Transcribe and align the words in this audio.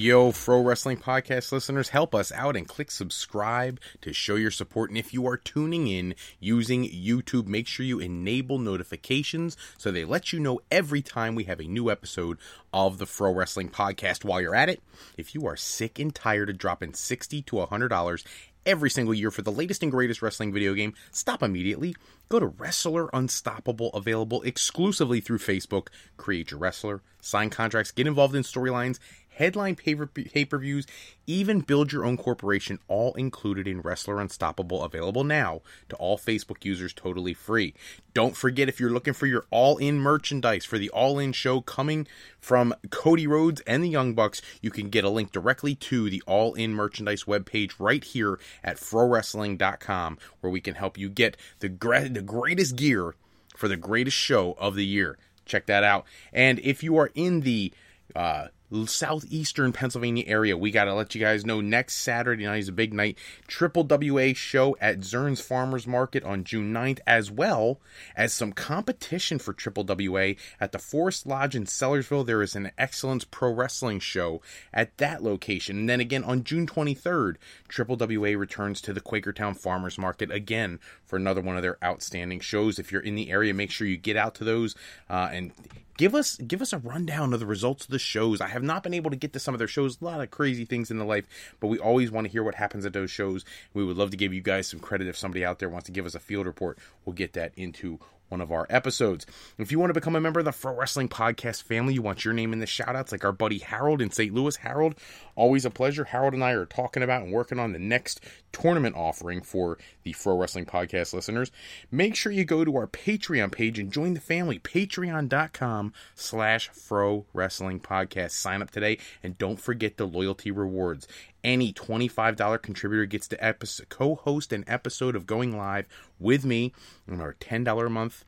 Yo, 0.00 0.32
Fro 0.32 0.62
Wrestling 0.62 0.96
Podcast 0.96 1.52
listeners, 1.52 1.90
help 1.90 2.14
us 2.14 2.32
out 2.32 2.56
and 2.56 2.66
click 2.66 2.90
subscribe 2.90 3.78
to 4.00 4.14
show 4.14 4.34
your 4.34 4.50
support. 4.50 4.88
And 4.88 4.96
if 4.96 5.12
you 5.12 5.26
are 5.26 5.36
tuning 5.36 5.88
in 5.88 6.14
using 6.40 6.84
YouTube, 6.84 7.46
make 7.46 7.66
sure 7.66 7.84
you 7.84 8.00
enable 8.00 8.58
notifications 8.58 9.58
so 9.76 9.90
they 9.90 10.06
let 10.06 10.32
you 10.32 10.40
know 10.40 10.60
every 10.70 11.02
time 11.02 11.34
we 11.34 11.44
have 11.44 11.60
a 11.60 11.64
new 11.64 11.90
episode 11.90 12.38
of 12.72 12.96
the 12.96 13.04
Fro 13.04 13.34
Wrestling 13.34 13.68
Podcast. 13.68 14.24
While 14.24 14.40
you're 14.40 14.54
at 14.54 14.70
it, 14.70 14.82
if 15.18 15.34
you 15.34 15.46
are 15.46 15.56
sick 15.56 15.98
and 15.98 16.14
tired 16.14 16.48
of 16.48 16.56
dropping 16.56 16.94
60 16.94 17.42
to 17.42 17.56
$100 17.56 18.24
every 18.64 18.90
single 18.90 19.14
year 19.14 19.30
for 19.30 19.42
the 19.42 19.52
latest 19.52 19.82
and 19.82 19.92
greatest 19.92 20.22
wrestling 20.22 20.52
video 20.52 20.72
game, 20.72 20.94
stop 21.10 21.42
immediately. 21.42 21.94
Go 22.30 22.38
to 22.38 22.46
Wrestler 22.46 23.10
Unstoppable, 23.12 23.90
available 23.90 24.42
exclusively 24.42 25.20
through 25.20 25.38
Facebook. 25.38 25.88
Create 26.16 26.52
your 26.52 26.60
wrestler, 26.60 27.02
sign 27.20 27.50
contracts, 27.50 27.90
get 27.90 28.06
involved 28.06 28.34
in 28.34 28.42
storylines, 28.42 28.98
headline 29.30 29.76
pay 29.76 29.94
per 29.94 30.58
views, 30.58 30.86
even 31.26 31.60
build 31.60 31.92
your 31.92 32.04
own 32.04 32.16
corporation, 32.16 32.78
all 32.88 33.14
included 33.14 33.66
in 33.66 33.80
Wrestler 33.80 34.20
Unstoppable, 34.20 34.82
available 34.82 35.24
now 35.24 35.62
to 35.88 35.96
all 35.96 36.18
Facebook 36.18 36.64
users 36.64 36.92
totally 36.92 37.34
free. 37.34 37.74
Don't 38.12 38.36
forget 38.36 38.68
if 38.68 38.80
you're 38.80 38.90
looking 38.90 39.14
for 39.14 39.26
your 39.26 39.46
all 39.50 39.78
in 39.78 39.98
merchandise 39.98 40.64
for 40.64 40.78
the 40.78 40.90
all 40.90 41.18
in 41.18 41.32
show 41.32 41.60
coming 41.60 42.06
from 42.38 42.74
Cody 42.90 43.26
Rhodes 43.26 43.60
and 43.62 43.82
the 43.82 43.88
Young 43.88 44.14
Bucks, 44.14 44.42
you 44.60 44.70
can 44.70 44.90
get 44.90 45.04
a 45.04 45.10
link 45.10 45.32
directly 45.32 45.74
to 45.76 46.10
the 46.10 46.22
all 46.26 46.54
in 46.54 46.74
merchandise 46.74 47.24
webpage 47.24 47.72
right 47.78 48.04
here 48.04 48.38
at 48.64 48.76
frowrestling.com 48.76 50.18
where 50.40 50.50
we 50.50 50.60
can 50.60 50.74
help 50.74 50.98
you 50.98 51.08
get 51.08 51.36
the, 51.60 51.68
the 51.68 52.22
greatest 52.22 52.76
gear 52.76 53.14
for 53.56 53.68
the 53.68 53.76
greatest 53.76 54.16
show 54.16 54.56
of 54.58 54.74
the 54.74 54.86
year. 54.86 55.18
Check 55.44 55.66
that 55.66 55.84
out. 55.84 56.06
And 56.32 56.58
if 56.60 56.82
you 56.82 56.96
are 56.96 57.10
in 57.14 57.40
the 57.40 57.72
uh, 58.14 58.48
southeastern 58.86 59.72
Pennsylvania 59.72 60.24
area. 60.26 60.56
We 60.56 60.70
got 60.70 60.84
to 60.84 60.94
let 60.94 61.14
you 61.14 61.20
guys 61.20 61.44
know 61.44 61.60
next 61.60 61.96
Saturday 61.96 62.44
night 62.44 62.58
is 62.58 62.68
a 62.68 62.72
big 62.72 62.94
night. 62.94 63.18
Triple 63.46 63.86
WA 63.88 64.32
show 64.34 64.76
at 64.80 65.00
Zern's 65.00 65.40
Farmers 65.40 65.86
Market 65.86 66.24
on 66.24 66.44
June 66.44 66.72
9th, 66.72 67.00
as 67.06 67.30
well 67.30 67.80
as 68.16 68.32
some 68.32 68.52
competition 68.52 69.38
for 69.38 69.52
Triple 69.52 69.84
WA 69.84 70.32
at 70.60 70.72
the 70.72 70.78
Forest 70.78 71.26
Lodge 71.26 71.56
in 71.56 71.64
Sellersville. 71.64 72.26
There 72.26 72.42
is 72.42 72.56
an 72.56 72.70
Excellence 72.78 73.24
Pro 73.24 73.52
Wrestling 73.52 74.00
show 74.00 74.40
at 74.72 74.96
that 74.98 75.22
location. 75.22 75.78
And 75.78 75.88
then 75.88 76.00
again 76.00 76.24
on 76.24 76.44
June 76.44 76.66
23rd, 76.66 77.36
Triple 77.68 77.96
WA 77.96 78.38
returns 78.38 78.80
to 78.82 78.92
the 78.92 79.00
Quakertown 79.00 79.56
Farmers 79.56 79.98
Market 79.98 80.30
again 80.30 80.78
for 81.10 81.16
another 81.16 81.40
one 81.40 81.56
of 81.56 81.62
their 81.62 81.76
outstanding 81.84 82.40
shows. 82.40 82.78
If 82.78 82.92
you're 82.92 83.02
in 83.02 83.16
the 83.16 83.30
area, 83.30 83.52
make 83.52 83.70
sure 83.70 83.86
you 83.86 83.96
get 83.96 84.16
out 84.16 84.36
to 84.36 84.44
those 84.44 84.74
uh, 85.10 85.28
and 85.32 85.52
give 85.98 86.14
us 86.14 86.36
give 86.36 86.62
us 86.62 86.72
a 86.72 86.78
rundown 86.78 87.34
of 87.34 87.40
the 87.40 87.46
results 87.46 87.84
of 87.84 87.90
the 87.90 87.98
shows. 87.98 88.40
I 88.40 88.48
have 88.48 88.62
not 88.62 88.82
been 88.82 88.94
able 88.94 89.10
to 89.10 89.16
get 89.16 89.34
to 89.34 89.40
some 89.40 89.52
of 89.52 89.58
their 89.58 89.68
shows. 89.68 90.00
A 90.00 90.04
lot 90.04 90.20
of 90.20 90.30
crazy 90.30 90.64
things 90.64 90.90
in 90.90 90.98
the 90.98 91.04
life, 91.04 91.26
but 91.60 91.66
we 91.66 91.78
always 91.78 92.10
want 92.10 92.26
to 92.26 92.30
hear 92.30 92.42
what 92.42 92.54
happens 92.54 92.86
at 92.86 92.94
those 92.94 93.10
shows. 93.10 93.44
We 93.74 93.84
would 93.84 93.98
love 93.98 94.10
to 94.12 94.16
give 94.16 94.32
you 94.32 94.40
guys 94.40 94.68
some 94.68 94.80
credit 94.80 95.08
if 95.08 95.18
somebody 95.18 95.44
out 95.44 95.58
there 95.58 95.68
wants 95.68 95.86
to 95.86 95.92
give 95.92 96.06
us 96.06 96.14
a 96.14 96.20
field 96.20 96.46
report. 96.46 96.78
We'll 97.04 97.12
get 97.12 97.34
that 97.34 97.52
into 97.56 97.98
one 98.30 98.40
of 98.40 98.52
our 98.52 98.66
episodes. 98.70 99.26
If 99.58 99.70
you 99.70 99.78
want 99.78 99.90
to 99.90 99.94
become 99.94 100.16
a 100.16 100.20
member 100.20 100.40
of 100.40 100.46
the 100.46 100.52
Fro 100.52 100.74
Wrestling 100.74 101.08
Podcast 101.08 101.64
family, 101.64 101.94
you 101.94 102.02
want 102.02 102.24
your 102.24 102.32
name 102.32 102.52
in 102.52 102.60
the 102.60 102.66
shoutouts 102.66 103.12
like 103.12 103.24
our 103.24 103.32
buddy 103.32 103.58
Harold 103.58 104.00
in 104.00 104.10
St. 104.10 104.32
Louis. 104.32 104.56
Harold, 104.56 104.94
always 105.34 105.64
a 105.64 105.70
pleasure. 105.70 106.04
Harold 106.04 106.32
and 106.34 106.42
I 106.42 106.52
are 106.52 106.64
talking 106.64 107.02
about 107.02 107.22
and 107.22 107.32
working 107.32 107.58
on 107.58 107.72
the 107.72 107.78
next 107.78 108.20
tournament 108.52 108.96
offering 108.96 109.42
for 109.42 109.78
the 110.04 110.12
Fro 110.12 110.38
Wrestling 110.38 110.64
Podcast 110.64 111.12
listeners. 111.12 111.50
Make 111.90 112.14
sure 112.14 112.32
you 112.32 112.44
go 112.44 112.64
to 112.64 112.76
our 112.76 112.86
Patreon 112.86 113.52
page 113.52 113.78
and 113.78 113.92
join 113.92 114.14
the 114.14 114.20
family. 114.20 114.58
Patreon.com 114.58 115.92
slash 116.14 116.68
Fro 116.70 117.26
Wrestling 117.32 117.80
Podcast. 117.80 118.30
Sign 118.30 118.62
up 118.62 118.70
today 118.70 118.98
and 119.22 119.36
don't 119.38 119.60
forget 119.60 119.96
the 119.96 120.06
loyalty 120.06 120.50
rewards. 120.50 121.08
Any 121.42 121.72
$25 121.72 122.60
contributor 122.60 123.06
gets 123.06 123.26
to 123.28 123.42
episode, 123.42 123.88
co-host 123.88 124.52
an 124.52 124.62
episode 124.66 125.16
of 125.16 125.26
Going 125.26 125.56
Live 125.56 125.86
with 126.18 126.44
me 126.44 126.74
on 127.10 127.22
our 127.22 127.32
$10 127.34 127.86
a 127.86 127.88
month. 127.88 128.26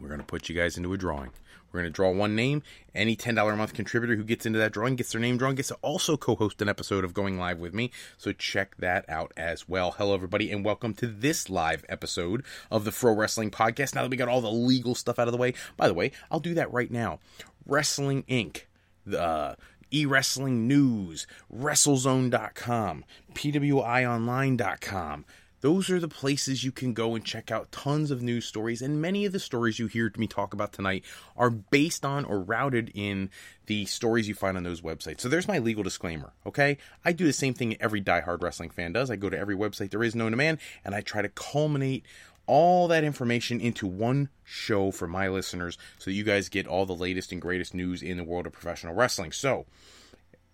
We're 0.00 0.08
going 0.08 0.20
to 0.20 0.26
put 0.26 0.48
you 0.48 0.54
guys 0.54 0.76
into 0.76 0.92
a 0.92 0.96
drawing. 0.96 1.30
We're 1.72 1.80
going 1.80 1.92
to 1.92 1.96
draw 1.96 2.12
one 2.12 2.36
name. 2.36 2.62
Any 2.94 3.16
$10 3.16 3.52
a 3.52 3.56
month 3.56 3.74
contributor 3.74 4.14
who 4.14 4.22
gets 4.22 4.46
into 4.46 4.60
that 4.60 4.70
drawing 4.70 4.94
gets 4.94 5.10
their 5.10 5.20
name 5.20 5.36
drawn, 5.36 5.56
gets 5.56 5.68
to 5.68 5.78
also 5.82 6.16
co 6.16 6.36
host 6.36 6.62
an 6.62 6.68
episode 6.68 7.04
of 7.04 7.12
Going 7.12 7.40
Live 7.40 7.58
with 7.58 7.74
me. 7.74 7.90
So 8.18 8.30
check 8.30 8.76
that 8.78 9.04
out 9.08 9.32
as 9.36 9.68
well. 9.68 9.90
Hello, 9.90 10.14
everybody, 10.14 10.52
and 10.52 10.64
welcome 10.64 10.94
to 10.94 11.08
this 11.08 11.50
live 11.50 11.84
episode 11.88 12.44
of 12.70 12.84
the 12.84 12.92
Fro 12.92 13.14
Wrestling 13.14 13.50
Podcast. 13.50 13.96
Now 13.96 14.02
that 14.02 14.12
we 14.12 14.16
got 14.16 14.28
all 14.28 14.40
the 14.40 14.52
legal 14.52 14.94
stuff 14.94 15.18
out 15.18 15.26
of 15.26 15.32
the 15.32 15.38
way, 15.38 15.54
by 15.76 15.88
the 15.88 15.94
way, 15.94 16.12
I'll 16.30 16.38
do 16.38 16.54
that 16.54 16.72
right 16.72 16.90
now. 16.90 17.18
Wrestling 17.66 18.22
Inc., 18.28 18.62
the. 19.04 19.20
Uh, 19.20 19.54
e-wrestling 19.94 20.66
news, 20.66 21.26
WrestleZone.com, 21.54 23.04
PWIOnline.com. 23.34 25.24
Those 25.64 25.88
are 25.88 25.98
the 25.98 26.08
places 26.08 26.62
you 26.62 26.70
can 26.72 26.92
go 26.92 27.14
and 27.14 27.24
check 27.24 27.50
out 27.50 27.72
tons 27.72 28.10
of 28.10 28.20
news 28.20 28.44
stories, 28.44 28.82
and 28.82 29.00
many 29.00 29.24
of 29.24 29.32
the 29.32 29.38
stories 29.38 29.78
you 29.78 29.86
hear 29.86 30.12
me 30.14 30.26
talk 30.26 30.52
about 30.52 30.74
tonight 30.74 31.04
are 31.38 31.48
based 31.48 32.04
on 32.04 32.26
or 32.26 32.38
routed 32.38 32.92
in 32.92 33.30
the 33.64 33.86
stories 33.86 34.28
you 34.28 34.34
find 34.34 34.58
on 34.58 34.62
those 34.62 34.82
websites. 34.82 35.22
So 35.22 35.30
there's 35.30 35.48
my 35.48 35.58
legal 35.58 35.82
disclaimer, 35.82 36.34
okay? 36.44 36.76
I 37.02 37.12
do 37.12 37.24
the 37.24 37.32
same 37.32 37.54
thing 37.54 37.78
every 37.80 38.02
diehard 38.02 38.42
wrestling 38.42 38.68
fan 38.68 38.92
does. 38.92 39.10
I 39.10 39.16
go 39.16 39.30
to 39.30 39.38
every 39.38 39.56
website 39.56 39.88
there 39.88 40.04
is 40.04 40.14
known 40.14 40.32
to 40.32 40.36
man, 40.36 40.58
and 40.84 40.94
I 40.94 41.00
try 41.00 41.22
to 41.22 41.30
culminate 41.30 42.04
all 42.46 42.86
that 42.88 43.02
information 43.02 43.58
into 43.58 43.86
one 43.86 44.28
show 44.44 44.90
for 44.90 45.08
my 45.08 45.28
listeners 45.28 45.78
so 45.98 46.10
you 46.10 46.24
guys 46.24 46.50
get 46.50 46.66
all 46.66 46.84
the 46.84 46.92
latest 46.94 47.32
and 47.32 47.40
greatest 47.40 47.72
news 47.72 48.02
in 48.02 48.18
the 48.18 48.24
world 48.24 48.46
of 48.46 48.52
professional 48.52 48.92
wrestling. 48.92 49.32
So, 49.32 49.64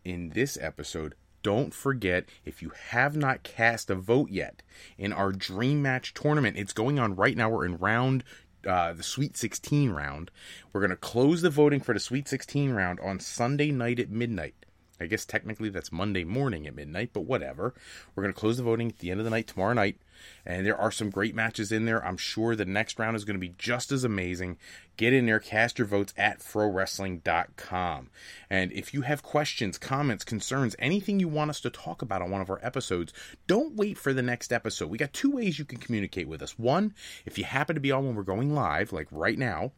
in 0.04 0.28
this 0.28 0.56
episode, 0.60 1.16
don't 1.42 1.72
forget 1.74 2.26
if 2.44 2.62
you 2.62 2.72
have 2.90 3.16
not 3.16 3.42
cast 3.42 3.90
a 3.90 3.94
vote 3.94 4.30
yet 4.30 4.62
in 4.98 5.12
our 5.12 5.32
dream 5.32 5.82
match 5.82 6.14
tournament 6.14 6.56
it's 6.56 6.72
going 6.72 6.98
on 6.98 7.16
right 7.16 7.36
now. 7.36 7.48
We're 7.48 7.66
in 7.66 7.76
round 7.78 8.24
uh, 8.66 8.92
the 8.92 9.02
sweet 9.02 9.36
16 9.36 9.90
round. 9.90 10.30
We're 10.72 10.80
going 10.80 10.90
to 10.90 10.96
close 10.96 11.42
the 11.42 11.50
voting 11.50 11.80
for 11.80 11.94
the 11.94 12.00
sweet 12.00 12.28
16 12.28 12.72
round 12.72 13.00
on 13.00 13.20
sunday 13.20 13.70
night 13.70 13.98
at 13.98 14.10
midnight. 14.10 14.54
I 15.00 15.06
guess 15.06 15.24
technically 15.24 15.70
that's 15.70 15.90
Monday 15.90 16.24
morning 16.24 16.66
at 16.66 16.76
midnight, 16.76 17.10
but 17.14 17.22
whatever. 17.22 17.74
We're 18.14 18.22
going 18.22 18.34
to 18.34 18.38
close 18.38 18.58
the 18.58 18.62
voting 18.62 18.88
at 18.88 18.98
the 18.98 19.10
end 19.10 19.18
of 19.18 19.24
the 19.24 19.30
night 19.30 19.46
tomorrow 19.46 19.72
night, 19.72 19.96
and 20.44 20.66
there 20.66 20.76
are 20.76 20.90
some 20.90 21.10
great 21.10 21.34
matches 21.34 21.72
in 21.72 21.84
there. 21.84 22.04
I'm 22.04 22.16
sure 22.16 22.54
the 22.56 22.64
next 22.64 22.98
round 22.98 23.16
is 23.16 23.24
going 23.24 23.34
to 23.34 23.40
be 23.40 23.54
just 23.58 23.92
as 23.92 24.04
amazing. 24.04 24.58
Get 24.96 25.12
in 25.12 25.26
there, 25.26 25.40
cast 25.40 25.78
your 25.78 25.86
votes 25.86 26.12
at 26.16 26.40
frowrestling.com. 26.40 28.10
And 28.50 28.72
if 28.72 28.92
you 28.92 29.02
have 29.02 29.22
questions, 29.22 29.78
comments, 29.78 30.24
concerns, 30.24 30.76
anything 30.78 31.20
you 31.20 31.28
want 31.28 31.50
us 31.50 31.60
to 31.62 31.70
talk 31.70 32.02
about 32.02 32.22
on 32.22 32.30
one 32.30 32.40
of 32.40 32.50
our 32.50 32.60
episodes, 32.62 33.12
don't 33.46 33.76
wait 33.76 33.96
for 33.96 34.12
the 34.12 34.22
next 34.22 34.52
episode. 34.52 34.90
We 34.90 34.98
got 34.98 35.12
two 35.12 35.30
ways 35.30 35.58
you 35.58 35.64
can 35.64 35.78
communicate 35.78 36.28
with 36.28 36.42
us. 36.42 36.58
One, 36.58 36.94
if 37.24 37.38
you 37.38 37.44
happen 37.44 37.74
to 37.74 37.80
be 37.80 37.92
on 37.92 38.04
when 38.04 38.14
we're 38.14 38.22
going 38.22 38.54
live, 38.54 38.92
like 38.92 39.08
right 39.10 39.38
now, 39.38 39.72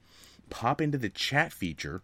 pop 0.51 0.81
into 0.81 0.99
the 0.99 1.09
chat 1.09 1.53
feature 1.53 2.03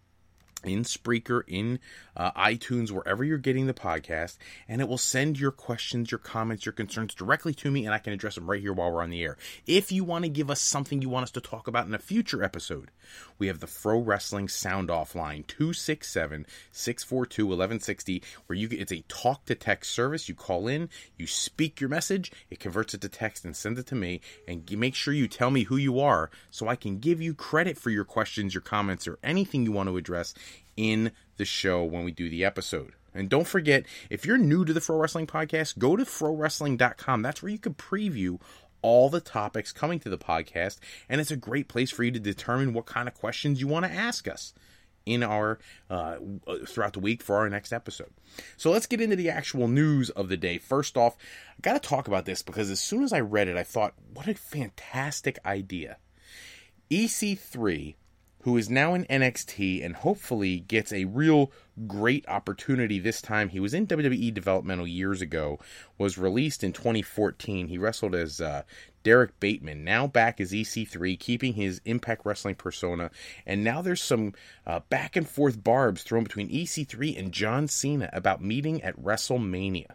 in 0.64 0.82
Spreaker, 0.82 1.42
in 1.46 1.78
uh, 2.16 2.32
iTunes, 2.32 2.90
wherever 2.90 3.22
you're 3.22 3.38
getting 3.38 3.66
the 3.66 3.74
podcast, 3.74 4.38
and 4.66 4.80
it 4.80 4.88
will 4.88 4.98
send 4.98 5.38
your 5.38 5.52
questions, 5.52 6.10
your 6.10 6.18
comments, 6.18 6.66
your 6.66 6.72
concerns 6.72 7.14
directly 7.14 7.54
to 7.54 7.70
me, 7.70 7.84
and 7.84 7.94
I 7.94 7.98
can 7.98 8.12
address 8.12 8.34
them 8.34 8.50
right 8.50 8.60
here 8.60 8.72
while 8.72 8.92
we're 8.92 9.02
on 9.02 9.10
the 9.10 9.22
air. 9.22 9.36
If 9.66 9.92
you 9.92 10.04
want 10.04 10.24
to 10.24 10.28
give 10.28 10.50
us 10.50 10.60
something 10.60 11.00
you 11.00 11.08
want 11.08 11.24
us 11.24 11.30
to 11.32 11.40
talk 11.40 11.68
about 11.68 11.86
in 11.86 11.94
a 11.94 11.98
future 11.98 12.42
episode, 12.42 12.90
we 13.38 13.46
have 13.46 13.60
the 13.60 13.66
Fro 13.66 14.00
Wrestling 14.00 14.48
Sound 14.48 14.90
Off 14.90 15.14
line 15.14 15.44
267 15.46 16.46
642 16.72 17.46
1160, 17.46 18.22
where 18.46 18.58
you 18.58 18.68
it's 18.72 18.92
a 18.92 19.04
talk 19.08 19.44
to 19.46 19.54
text 19.54 19.92
service. 19.92 20.28
You 20.28 20.34
call 20.34 20.66
in, 20.66 20.88
you 21.16 21.26
speak 21.26 21.80
your 21.80 21.90
message, 21.90 22.32
it 22.50 22.58
converts 22.58 22.94
it 22.94 23.00
to 23.02 23.08
text 23.08 23.44
and 23.44 23.56
sends 23.56 23.78
it 23.78 23.86
to 23.86 23.94
me, 23.94 24.20
and 24.46 24.68
make 24.72 24.94
sure 24.94 25.14
you 25.14 25.28
tell 25.28 25.50
me 25.50 25.64
who 25.64 25.76
you 25.76 26.00
are 26.00 26.30
so 26.50 26.66
I 26.68 26.76
can 26.76 26.98
give 26.98 27.22
you 27.22 27.32
credit 27.34 27.78
for 27.78 27.90
your 27.90 28.04
questions, 28.04 28.54
your 28.54 28.60
comments, 28.60 29.06
or 29.06 29.18
anything 29.22 29.64
you 29.64 29.72
want 29.72 29.88
to 29.88 29.96
address 29.96 30.34
in 30.78 31.10
the 31.36 31.44
show 31.44 31.82
when 31.82 32.04
we 32.04 32.12
do 32.12 32.30
the 32.30 32.44
episode. 32.44 32.92
And 33.12 33.28
don't 33.28 33.48
forget, 33.48 33.84
if 34.10 34.24
you're 34.24 34.38
new 34.38 34.64
to 34.64 34.72
the 34.72 34.80
Fro 34.80 34.96
Wrestling 34.96 35.26
Podcast, 35.26 35.76
go 35.76 35.96
to 35.96 36.04
frowrestling.com. 36.04 37.20
That's 37.20 37.42
where 37.42 37.50
you 37.50 37.58
can 37.58 37.74
preview 37.74 38.40
all 38.80 39.10
the 39.10 39.20
topics 39.20 39.72
coming 39.72 39.98
to 39.98 40.08
the 40.08 40.16
podcast, 40.16 40.78
and 41.08 41.20
it's 41.20 41.32
a 41.32 41.36
great 41.36 41.66
place 41.66 41.90
for 41.90 42.04
you 42.04 42.12
to 42.12 42.20
determine 42.20 42.72
what 42.72 42.86
kind 42.86 43.08
of 43.08 43.14
questions 43.14 43.60
you 43.60 43.66
want 43.66 43.84
to 43.86 43.92
ask 43.92 44.28
us 44.28 44.54
in 45.04 45.24
our 45.24 45.58
uh, 45.90 46.18
throughout 46.68 46.92
the 46.92 47.00
week 47.00 47.22
for 47.22 47.36
our 47.38 47.48
next 47.48 47.72
episode. 47.72 48.12
So 48.56 48.70
let's 48.70 48.86
get 48.86 49.00
into 49.00 49.16
the 49.16 49.30
actual 49.30 49.66
news 49.66 50.10
of 50.10 50.28
the 50.28 50.36
day. 50.36 50.58
First 50.58 50.96
off, 50.96 51.16
I 51.50 51.60
got 51.60 51.82
to 51.82 51.88
talk 51.88 52.06
about 52.06 52.24
this 52.24 52.42
because 52.42 52.70
as 52.70 52.80
soon 52.80 53.02
as 53.02 53.12
I 53.12 53.18
read 53.18 53.48
it, 53.48 53.56
I 53.56 53.64
thought, 53.64 53.94
what 54.14 54.28
a 54.28 54.34
fantastic 54.34 55.40
idea. 55.44 55.96
EC3 56.88 57.96
who 58.48 58.56
is 58.56 58.70
now 58.70 58.94
in 58.94 59.04
NXT 59.04 59.84
and 59.84 59.94
hopefully 59.94 60.60
gets 60.60 60.90
a 60.90 61.04
real 61.04 61.52
great 61.86 62.26
opportunity 62.28 62.98
this 62.98 63.20
time. 63.20 63.50
He 63.50 63.60
was 63.60 63.74
in 63.74 63.86
WWE 63.86 64.32
developmental 64.32 64.86
years 64.86 65.20
ago, 65.20 65.58
was 65.98 66.16
released 66.16 66.64
in 66.64 66.72
2014. 66.72 67.68
He 67.68 67.76
wrestled 67.76 68.14
as 68.14 68.40
uh, 68.40 68.62
Derrick 69.02 69.38
Bateman, 69.38 69.84
now 69.84 70.06
back 70.06 70.40
as 70.40 70.52
EC3, 70.52 71.20
keeping 71.20 71.52
his 71.52 71.82
Impact 71.84 72.24
Wrestling 72.24 72.54
persona. 72.54 73.10
And 73.44 73.62
now 73.62 73.82
there's 73.82 74.02
some 74.02 74.32
uh, 74.66 74.80
back 74.88 75.14
and 75.14 75.28
forth 75.28 75.62
barbs 75.62 76.02
thrown 76.02 76.24
between 76.24 76.48
EC3 76.48 77.18
and 77.18 77.32
John 77.32 77.68
Cena 77.68 78.08
about 78.14 78.42
meeting 78.42 78.82
at 78.82 78.98
WrestleMania. 78.98 79.90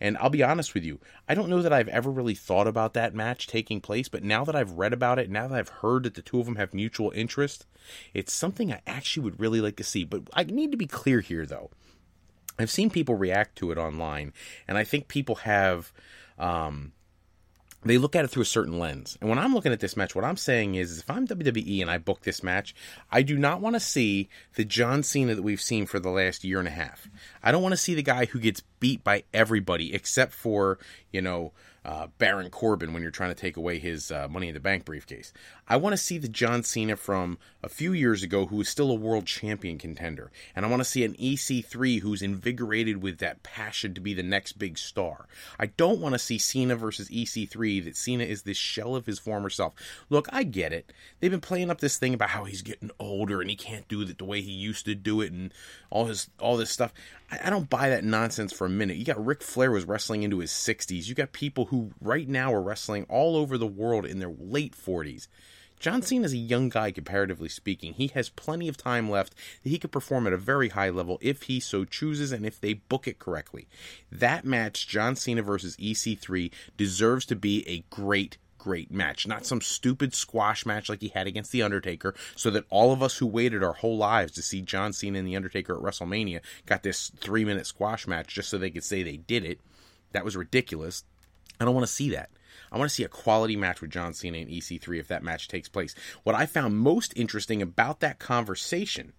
And 0.00 0.16
I'll 0.18 0.30
be 0.30 0.42
honest 0.42 0.74
with 0.74 0.84
you, 0.84 1.00
I 1.28 1.34
don't 1.34 1.48
know 1.48 1.62
that 1.62 1.72
I've 1.72 1.88
ever 1.88 2.10
really 2.10 2.34
thought 2.34 2.66
about 2.66 2.94
that 2.94 3.14
match 3.14 3.46
taking 3.46 3.80
place, 3.80 4.08
but 4.08 4.22
now 4.22 4.44
that 4.44 4.56
I've 4.56 4.72
read 4.72 4.92
about 4.92 5.18
it, 5.18 5.30
now 5.30 5.48
that 5.48 5.58
I've 5.58 5.68
heard 5.68 6.04
that 6.04 6.14
the 6.14 6.22
two 6.22 6.40
of 6.40 6.46
them 6.46 6.56
have 6.56 6.74
mutual 6.74 7.10
interest, 7.14 7.66
it's 8.14 8.32
something 8.32 8.72
I 8.72 8.80
actually 8.86 9.24
would 9.24 9.40
really 9.40 9.60
like 9.60 9.76
to 9.76 9.84
see. 9.84 10.04
But 10.04 10.22
I 10.32 10.44
need 10.44 10.70
to 10.72 10.78
be 10.78 10.86
clear 10.86 11.20
here, 11.20 11.46
though. 11.46 11.70
I've 12.58 12.70
seen 12.70 12.90
people 12.90 13.14
react 13.14 13.56
to 13.58 13.70
it 13.70 13.78
online, 13.78 14.32
and 14.66 14.76
I 14.76 14.84
think 14.84 15.08
people 15.08 15.36
have. 15.36 15.92
Um, 16.38 16.92
they 17.84 17.98
look 17.98 18.16
at 18.16 18.24
it 18.24 18.28
through 18.28 18.42
a 18.42 18.46
certain 18.46 18.78
lens. 18.78 19.16
And 19.20 19.30
when 19.30 19.38
I'm 19.38 19.54
looking 19.54 19.72
at 19.72 19.80
this 19.80 19.96
match, 19.96 20.14
what 20.14 20.24
I'm 20.24 20.36
saying 20.36 20.74
is 20.74 20.98
if 20.98 21.10
I'm 21.10 21.26
WWE 21.26 21.80
and 21.80 21.90
I 21.90 21.98
book 21.98 22.22
this 22.22 22.42
match, 22.42 22.74
I 23.10 23.22
do 23.22 23.38
not 23.38 23.60
want 23.60 23.76
to 23.76 23.80
see 23.80 24.28
the 24.54 24.64
John 24.64 25.02
Cena 25.02 25.34
that 25.34 25.42
we've 25.42 25.60
seen 25.60 25.86
for 25.86 26.00
the 26.00 26.10
last 26.10 26.44
year 26.44 26.58
and 26.58 26.68
a 26.68 26.72
half. 26.72 27.08
I 27.42 27.52
don't 27.52 27.62
want 27.62 27.72
to 27.74 27.78
see 27.78 27.94
the 27.94 28.02
guy 28.02 28.26
who 28.26 28.40
gets 28.40 28.62
beat 28.80 29.04
by 29.04 29.24
everybody 29.32 29.94
except 29.94 30.32
for, 30.32 30.78
you 31.12 31.22
know, 31.22 31.52
uh, 31.84 32.08
Baron 32.18 32.50
Corbin 32.50 32.92
when 32.92 33.02
you're 33.02 33.10
trying 33.10 33.30
to 33.30 33.40
take 33.40 33.56
away 33.56 33.78
his 33.78 34.10
uh, 34.10 34.28
Money 34.28 34.48
in 34.48 34.54
the 34.54 34.60
Bank 34.60 34.84
briefcase. 34.84 35.32
I 35.68 35.76
want 35.76 35.92
to 35.92 35.98
see 35.98 36.18
the 36.18 36.28
John 36.28 36.62
Cena 36.62 36.96
from 36.96 37.38
a 37.62 37.68
few 37.68 37.92
years 37.92 38.22
ago 38.22 38.46
who 38.46 38.60
is 38.60 38.68
still 38.68 38.90
a 38.90 38.94
world 38.94 39.26
champion 39.26 39.78
contender. 39.78 40.30
And 40.56 40.64
I 40.64 40.68
want 40.68 40.80
to 40.80 40.88
see 40.88 41.04
an 41.04 41.14
EC3 41.14 42.00
who's 42.00 42.22
invigorated 42.22 43.02
with 43.02 43.18
that 43.18 43.42
passion 43.42 43.94
to 43.94 44.00
be 44.00 44.14
the 44.14 44.22
next 44.22 44.52
big 44.52 44.78
star. 44.78 45.26
I 45.58 45.66
don't 45.66 46.00
want 46.00 46.14
to 46.14 46.18
see 46.18 46.38
Cena 46.38 46.76
versus 46.76 47.08
EC3 47.08 47.84
that 47.84 47.96
Cena 47.96 48.24
is 48.24 48.42
this 48.42 48.56
shell 48.56 48.96
of 48.96 49.06
his 49.06 49.18
former 49.18 49.50
self. 49.50 49.74
Look, 50.08 50.28
I 50.32 50.42
get 50.42 50.72
it. 50.72 50.92
They've 51.20 51.30
been 51.30 51.40
playing 51.40 51.70
up 51.70 51.80
this 51.80 51.98
thing 51.98 52.14
about 52.14 52.30
how 52.30 52.44
he's 52.44 52.62
getting 52.62 52.90
older 52.98 53.40
and 53.40 53.50
he 53.50 53.56
can't 53.56 53.88
do 53.88 54.00
it 54.02 54.18
the 54.18 54.24
way 54.24 54.40
he 54.40 54.52
used 54.52 54.84
to 54.86 54.94
do 54.94 55.20
it 55.20 55.32
and 55.32 55.52
all 55.90 56.06
his 56.06 56.30
all 56.38 56.56
this 56.56 56.70
stuff. 56.70 56.92
I, 57.30 57.40
I 57.44 57.50
don't 57.50 57.68
buy 57.68 57.90
that 57.90 58.04
nonsense 58.04 58.52
for 58.52 58.66
a 58.66 58.70
minute. 58.70 58.96
You 58.96 59.04
got 59.04 59.24
Ric 59.24 59.42
Flair 59.42 59.70
was 59.70 59.84
wrestling 59.84 60.22
into 60.22 60.38
his 60.38 60.50
60s. 60.50 61.08
You 61.08 61.14
got 61.14 61.32
people 61.32 61.66
who 61.68 61.92
right 62.00 62.28
now 62.28 62.52
are 62.52 62.62
wrestling 62.62 63.06
all 63.08 63.36
over 63.36 63.56
the 63.56 63.66
world 63.66 64.04
in 64.04 64.18
their 64.18 64.34
late 64.38 64.74
40s. 64.74 65.28
John 65.78 66.02
Cena 66.02 66.24
is 66.24 66.32
a 66.32 66.38
young 66.38 66.70
guy, 66.70 66.90
comparatively 66.90 67.48
speaking. 67.48 67.92
He 67.92 68.08
has 68.08 68.30
plenty 68.30 68.66
of 68.66 68.76
time 68.76 69.08
left 69.08 69.34
that 69.62 69.70
he 69.70 69.78
could 69.78 69.92
perform 69.92 70.26
at 70.26 70.32
a 70.32 70.38
very 70.38 70.70
high 70.70 70.90
level 70.90 71.18
if 71.20 71.44
he 71.44 71.60
so 71.60 71.84
chooses 71.84 72.32
and 72.32 72.44
if 72.44 72.60
they 72.60 72.74
book 72.74 73.06
it 73.06 73.20
correctly. 73.20 73.68
That 74.10 74.44
match, 74.44 74.88
John 74.88 75.14
Cena 75.14 75.42
versus 75.42 75.76
EC3, 75.76 76.50
deserves 76.76 77.24
to 77.26 77.36
be 77.36 77.66
a 77.68 77.84
great 77.94 78.38
great 78.58 78.90
match, 78.90 79.24
not 79.24 79.46
some 79.46 79.60
stupid 79.60 80.12
squash 80.12 80.66
match 80.66 80.88
like 80.88 81.00
he 81.00 81.08
had 81.08 81.28
against 81.28 81.52
The 81.52 81.62
Undertaker, 81.62 82.12
so 82.34 82.50
that 82.50 82.64
all 82.70 82.92
of 82.92 83.02
us 83.04 83.16
who 83.18 83.26
waited 83.26 83.62
our 83.62 83.74
whole 83.74 83.96
lives 83.96 84.32
to 84.32 84.42
see 84.42 84.60
John 84.60 84.92
Cena 84.92 85.20
and 85.20 85.28
The 85.28 85.36
Undertaker 85.36 85.74
at 85.76 85.82
WrestleMania 85.82 86.40
got 86.66 86.82
this 86.82 87.12
three 87.20 87.44
minute 87.44 87.66
squash 87.66 88.08
match 88.08 88.34
just 88.34 88.48
so 88.48 88.58
they 88.58 88.70
could 88.70 88.82
say 88.82 89.02
they 89.04 89.16
did 89.16 89.44
it. 89.44 89.60
That 90.10 90.24
was 90.24 90.36
ridiculous. 90.36 91.04
I 91.60 91.64
don't 91.64 91.74
want 91.74 91.86
to 91.86 91.92
see 91.92 92.10
that. 92.10 92.30
I 92.70 92.78
want 92.78 92.90
to 92.90 92.94
see 92.94 93.04
a 93.04 93.08
quality 93.08 93.56
match 93.56 93.80
with 93.80 93.90
John 93.90 94.12
Cena 94.12 94.38
and 94.38 94.50
EC3 94.50 95.00
if 95.00 95.08
that 95.08 95.22
match 95.22 95.48
takes 95.48 95.68
place. 95.68 95.94
What 96.22 96.34
I 96.34 96.46
found 96.46 96.78
most 96.78 97.12
interesting 97.16 97.62
about 97.62 98.00
that 98.00 98.18
conversation 98.18 99.14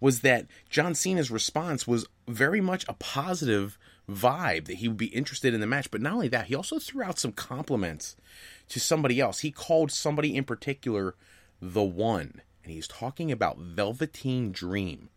was 0.00 0.20
that 0.20 0.46
John 0.70 0.94
Cena's 0.94 1.30
response 1.30 1.86
was 1.86 2.06
very 2.28 2.60
much 2.60 2.84
a 2.88 2.94
positive 2.94 3.78
vibe 4.08 4.66
that 4.66 4.76
he 4.76 4.88
would 4.88 4.96
be 4.96 5.06
interested 5.06 5.54
in 5.54 5.60
the 5.60 5.66
match. 5.66 5.90
But 5.90 6.00
not 6.00 6.12
only 6.12 6.28
that, 6.28 6.46
he 6.46 6.54
also 6.54 6.78
threw 6.78 7.02
out 7.02 7.18
some 7.18 7.32
compliments 7.32 8.16
to 8.68 8.80
somebody 8.80 9.20
else. 9.20 9.40
He 9.40 9.50
called 9.50 9.90
somebody 9.90 10.36
in 10.36 10.44
particular 10.44 11.14
the 11.60 11.82
one, 11.82 12.42
and 12.62 12.72
he's 12.72 12.88
talking 12.88 13.32
about 13.32 13.58
Velveteen 13.58 14.52
Dream. 14.52 15.08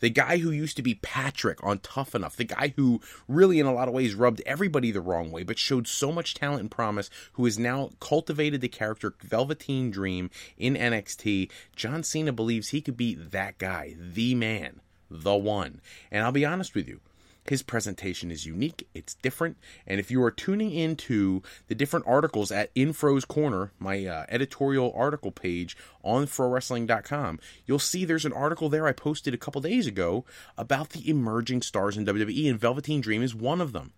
The 0.00 0.10
guy 0.10 0.38
who 0.38 0.50
used 0.50 0.76
to 0.76 0.82
be 0.82 0.94
Patrick 0.96 1.62
on 1.62 1.78
Tough 1.78 2.14
Enough, 2.14 2.36
the 2.36 2.44
guy 2.44 2.72
who 2.76 3.00
really, 3.28 3.60
in 3.60 3.66
a 3.66 3.74
lot 3.74 3.88
of 3.88 3.94
ways, 3.94 4.14
rubbed 4.14 4.42
everybody 4.46 4.90
the 4.90 5.00
wrong 5.00 5.30
way, 5.30 5.42
but 5.42 5.58
showed 5.58 5.86
so 5.86 6.12
much 6.12 6.34
talent 6.34 6.60
and 6.60 6.70
promise, 6.70 7.10
who 7.34 7.44
has 7.44 7.58
now 7.58 7.90
cultivated 8.00 8.60
the 8.60 8.68
character 8.68 9.14
Velveteen 9.22 9.90
Dream 9.90 10.30
in 10.56 10.74
NXT. 10.74 11.50
John 11.76 12.02
Cena 12.02 12.32
believes 12.32 12.68
he 12.68 12.80
could 12.80 12.96
be 12.96 13.14
that 13.14 13.58
guy, 13.58 13.94
the 13.98 14.34
man, 14.34 14.80
the 15.10 15.36
one. 15.36 15.80
And 16.10 16.24
I'll 16.24 16.32
be 16.32 16.44
honest 16.44 16.74
with 16.74 16.88
you, 16.88 17.00
his 17.44 17.62
presentation 17.62 18.30
is 18.30 18.46
unique, 18.46 18.86
it's 18.94 19.14
different, 19.14 19.56
and 19.86 19.98
if 19.98 20.10
you 20.10 20.22
are 20.22 20.30
tuning 20.30 20.72
into 20.72 21.42
the 21.66 21.74
different 21.74 22.06
articles 22.06 22.52
at 22.52 22.72
Infro's 22.74 23.24
Corner, 23.24 23.72
my 23.78 24.06
uh, 24.06 24.26
editorial 24.28 24.92
article 24.96 25.32
page 25.32 25.76
on 26.04 26.26
FroWrestling.com, 26.26 27.40
you'll 27.66 27.78
see 27.78 28.04
there's 28.04 28.24
an 28.24 28.32
article 28.32 28.68
there 28.68 28.86
I 28.86 28.92
posted 28.92 29.34
a 29.34 29.38
couple 29.38 29.60
days 29.60 29.86
ago 29.86 30.24
about 30.56 30.90
the 30.90 31.08
emerging 31.08 31.62
stars 31.62 31.96
in 31.96 32.06
WWE, 32.06 32.48
and 32.48 32.60
Velveteen 32.60 33.00
Dream 33.00 33.22
is 33.22 33.34
one 33.34 33.60
of 33.60 33.72
them. 33.72 33.92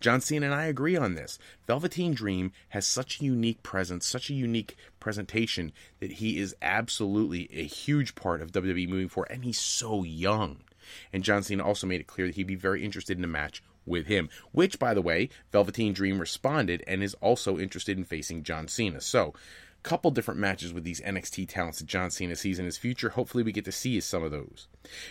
John 0.00 0.20
Cena 0.20 0.46
and 0.46 0.54
I 0.54 0.64
agree 0.64 0.96
on 0.96 1.14
this. 1.14 1.38
Velveteen 1.66 2.12
Dream 2.12 2.52
has 2.70 2.86
such 2.86 3.20
a 3.20 3.24
unique 3.24 3.62
presence, 3.62 4.04
such 4.04 4.30
a 4.30 4.34
unique 4.34 4.76
presentation 4.98 5.72
that 6.00 6.14
he 6.14 6.38
is 6.38 6.56
absolutely 6.60 7.48
a 7.52 7.64
huge 7.64 8.14
part 8.16 8.42
of 8.42 8.50
WWE 8.50 8.88
moving 8.88 9.08
forward, 9.08 9.30
and 9.30 9.44
he's 9.44 9.60
so 9.60 10.02
young. 10.02 10.64
And 11.12 11.24
John 11.24 11.42
Cena 11.42 11.64
also 11.64 11.86
made 11.86 12.00
it 12.00 12.06
clear 12.06 12.26
that 12.26 12.36
he'd 12.36 12.46
be 12.46 12.54
very 12.54 12.84
interested 12.84 13.18
in 13.18 13.24
a 13.24 13.28
match 13.28 13.62
with 13.84 14.06
him, 14.06 14.28
which, 14.52 14.78
by 14.78 14.94
the 14.94 15.02
way, 15.02 15.28
Velveteen 15.50 15.92
Dream 15.92 16.18
responded 16.18 16.84
and 16.86 17.02
is 17.02 17.14
also 17.14 17.58
interested 17.58 17.98
in 17.98 18.04
facing 18.04 18.44
John 18.44 18.68
Cena. 18.68 19.00
So, 19.00 19.34
couple 19.82 20.10
different 20.10 20.40
matches 20.40 20.72
with 20.72 20.84
these 20.84 21.00
NXT 21.00 21.48
talents 21.48 21.78
that 21.78 21.86
John 21.86 22.10
Cena 22.10 22.36
sees 22.36 22.58
in 22.58 22.64
his 22.64 22.78
future. 22.78 23.10
Hopefully, 23.10 23.42
we 23.42 23.52
get 23.52 23.64
to 23.64 23.72
see 23.72 23.98
some 24.00 24.22
of 24.22 24.30
those. 24.30 24.68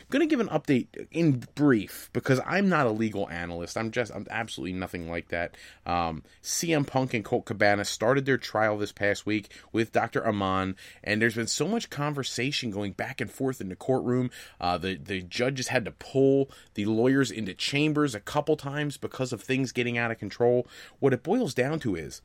Going 0.09 0.21
to 0.21 0.27
give 0.27 0.39
an 0.39 0.49
update 0.49 0.87
in 1.11 1.45
brief 1.55 2.09
because 2.13 2.39
I'm 2.45 2.69
not 2.69 2.87
a 2.87 2.91
legal 2.91 3.29
analyst. 3.29 3.77
I'm 3.77 3.91
just 3.91 4.13
I'm 4.13 4.27
absolutely 4.29 4.73
nothing 4.73 5.09
like 5.09 5.29
that. 5.29 5.55
Um, 5.85 6.23
CM 6.43 6.85
Punk 6.85 7.13
and 7.13 7.23
Colt 7.23 7.45
Cabana 7.45 7.85
started 7.85 8.25
their 8.25 8.37
trial 8.37 8.77
this 8.77 8.91
past 8.91 9.25
week 9.25 9.53
with 9.71 9.91
Dr. 9.91 10.21
Amann, 10.21 10.75
and 11.03 11.21
there's 11.21 11.35
been 11.35 11.47
so 11.47 11.67
much 11.67 11.89
conversation 11.89 12.71
going 12.71 12.93
back 12.93 13.21
and 13.21 13.31
forth 13.31 13.61
in 13.61 13.69
the 13.69 13.75
courtroom. 13.75 14.29
Uh, 14.59 14.77
the 14.77 14.95
the 14.95 15.21
judges 15.21 15.69
had 15.69 15.85
to 15.85 15.91
pull 15.91 16.49
the 16.73 16.85
lawyers 16.85 17.31
into 17.31 17.53
chambers 17.53 18.15
a 18.15 18.19
couple 18.19 18.55
times 18.55 18.97
because 18.97 19.33
of 19.33 19.41
things 19.41 19.71
getting 19.71 19.97
out 19.97 20.11
of 20.11 20.19
control. 20.19 20.67
What 20.99 21.13
it 21.13 21.23
boils 21.23 21.53
down 21.53 21.79
to 21.81 21.95
is 21.95 22.21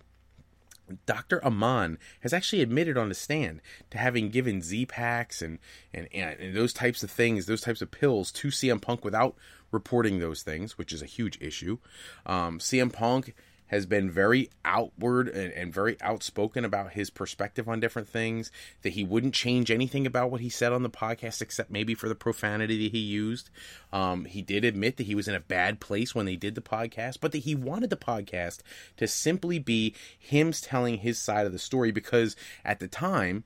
Dr. 1.06 1.40
Amann 1.44 1.98
has 2.20 2.32
actually 2.32 2.62
admitted 2.62 2.96
on 2.96 3.08
the 3.08 3.14
stand 3.14 3.60
to 3.90 3.98
having 3.98 4.30
given 4.30 4.62
Z 4.62 4.86
packs 4.86 5.42
and, 5.42 5.58
and, 5.92 6.08
and 6.12 6.54
those 6.54 6.72
types 6.72 7.02
of 7.02 7.10
things, 7.10 7.46
those 7.46 7.60
types 7.60 7.82
of 7.82 7.90
pills 7.90 8.30
to 8.32 8.48
CM 8.48 8.80
Punk 8.80 9.04
without 9.04 9.36
reporting 9.72 10.18
those 10.18 10.42
things, 10.42 10.78
which 10.78 10.92
is 10.92 11.02
a 11.02 11.06
huge 11.06 11.38
issue. 11.40 11.78
Um, 12.24 12.58
CM 12.58 12.92
Punk 12.92 13.34
has 13.68 13.86
been 13.86 14.10
very 14.10 14.50
outward 14.64 15.28
and, 15.28 15.52
and, 15.52 15.74
very 15.74 16.00
outspoken 16.00 16.64
about 16.64 16.92
his 16.92 17.10
perspective 17.10 17.68
on 17.68 17.80
different 17.80 18.08
things, 18.08 18.50
that 18.82 18.92
he 18.92 19.04
wouldn't 19.04 19.34
change 19.34 19.70
anything 19.70 20.06
about 20.06 20.30
what 20.30 20.40
he 20.40 20.48
said 20.48 20.72
on 20.72 20.82
the 20.82 20.90
podcast 20.90 21.42
except 21.42 21.70
maybe 21.70 21.94
for 21.94 22.08
the 22.08 22.14
profanity 22.14 22.84
that 22.84 22.92
he 22.92 23.02
used. 23.02 23.50
Um, 23.92 24.24
he 24.24 24.42
did 24.42 24.64
admit 24.64 24.96
that 24.96 25.06
he 25.06 25.14
was 25.14 25.28
in 25.28 25.34
a 25.34 25.40
bad 25.40 25.80
place 25.80 26.14
when 26.14 26.26
they 26.26 26.36
did 26.36 26.54
the 26.54 26.60
podcast, 26.60 27.18
but 27.20 27.32
that 27.32 27.38
he 27.38 27.54
wanted 27.54 27.90
the 27.90 27.96
podcast 27.96 28.60
to 28.96 29.06
simply 29.06 29.58
be 29.58 29.94
him 30.18 30.52
telling 30.52 30.98
his 30.98 31.18
side 31.18 31.46
of 31.46 31.52
the 31.52 31.58
story 31.58 31.90
because 31.90 32.36
at 32.64 32.80
the 32.80 32.88
time, 32.88 33.44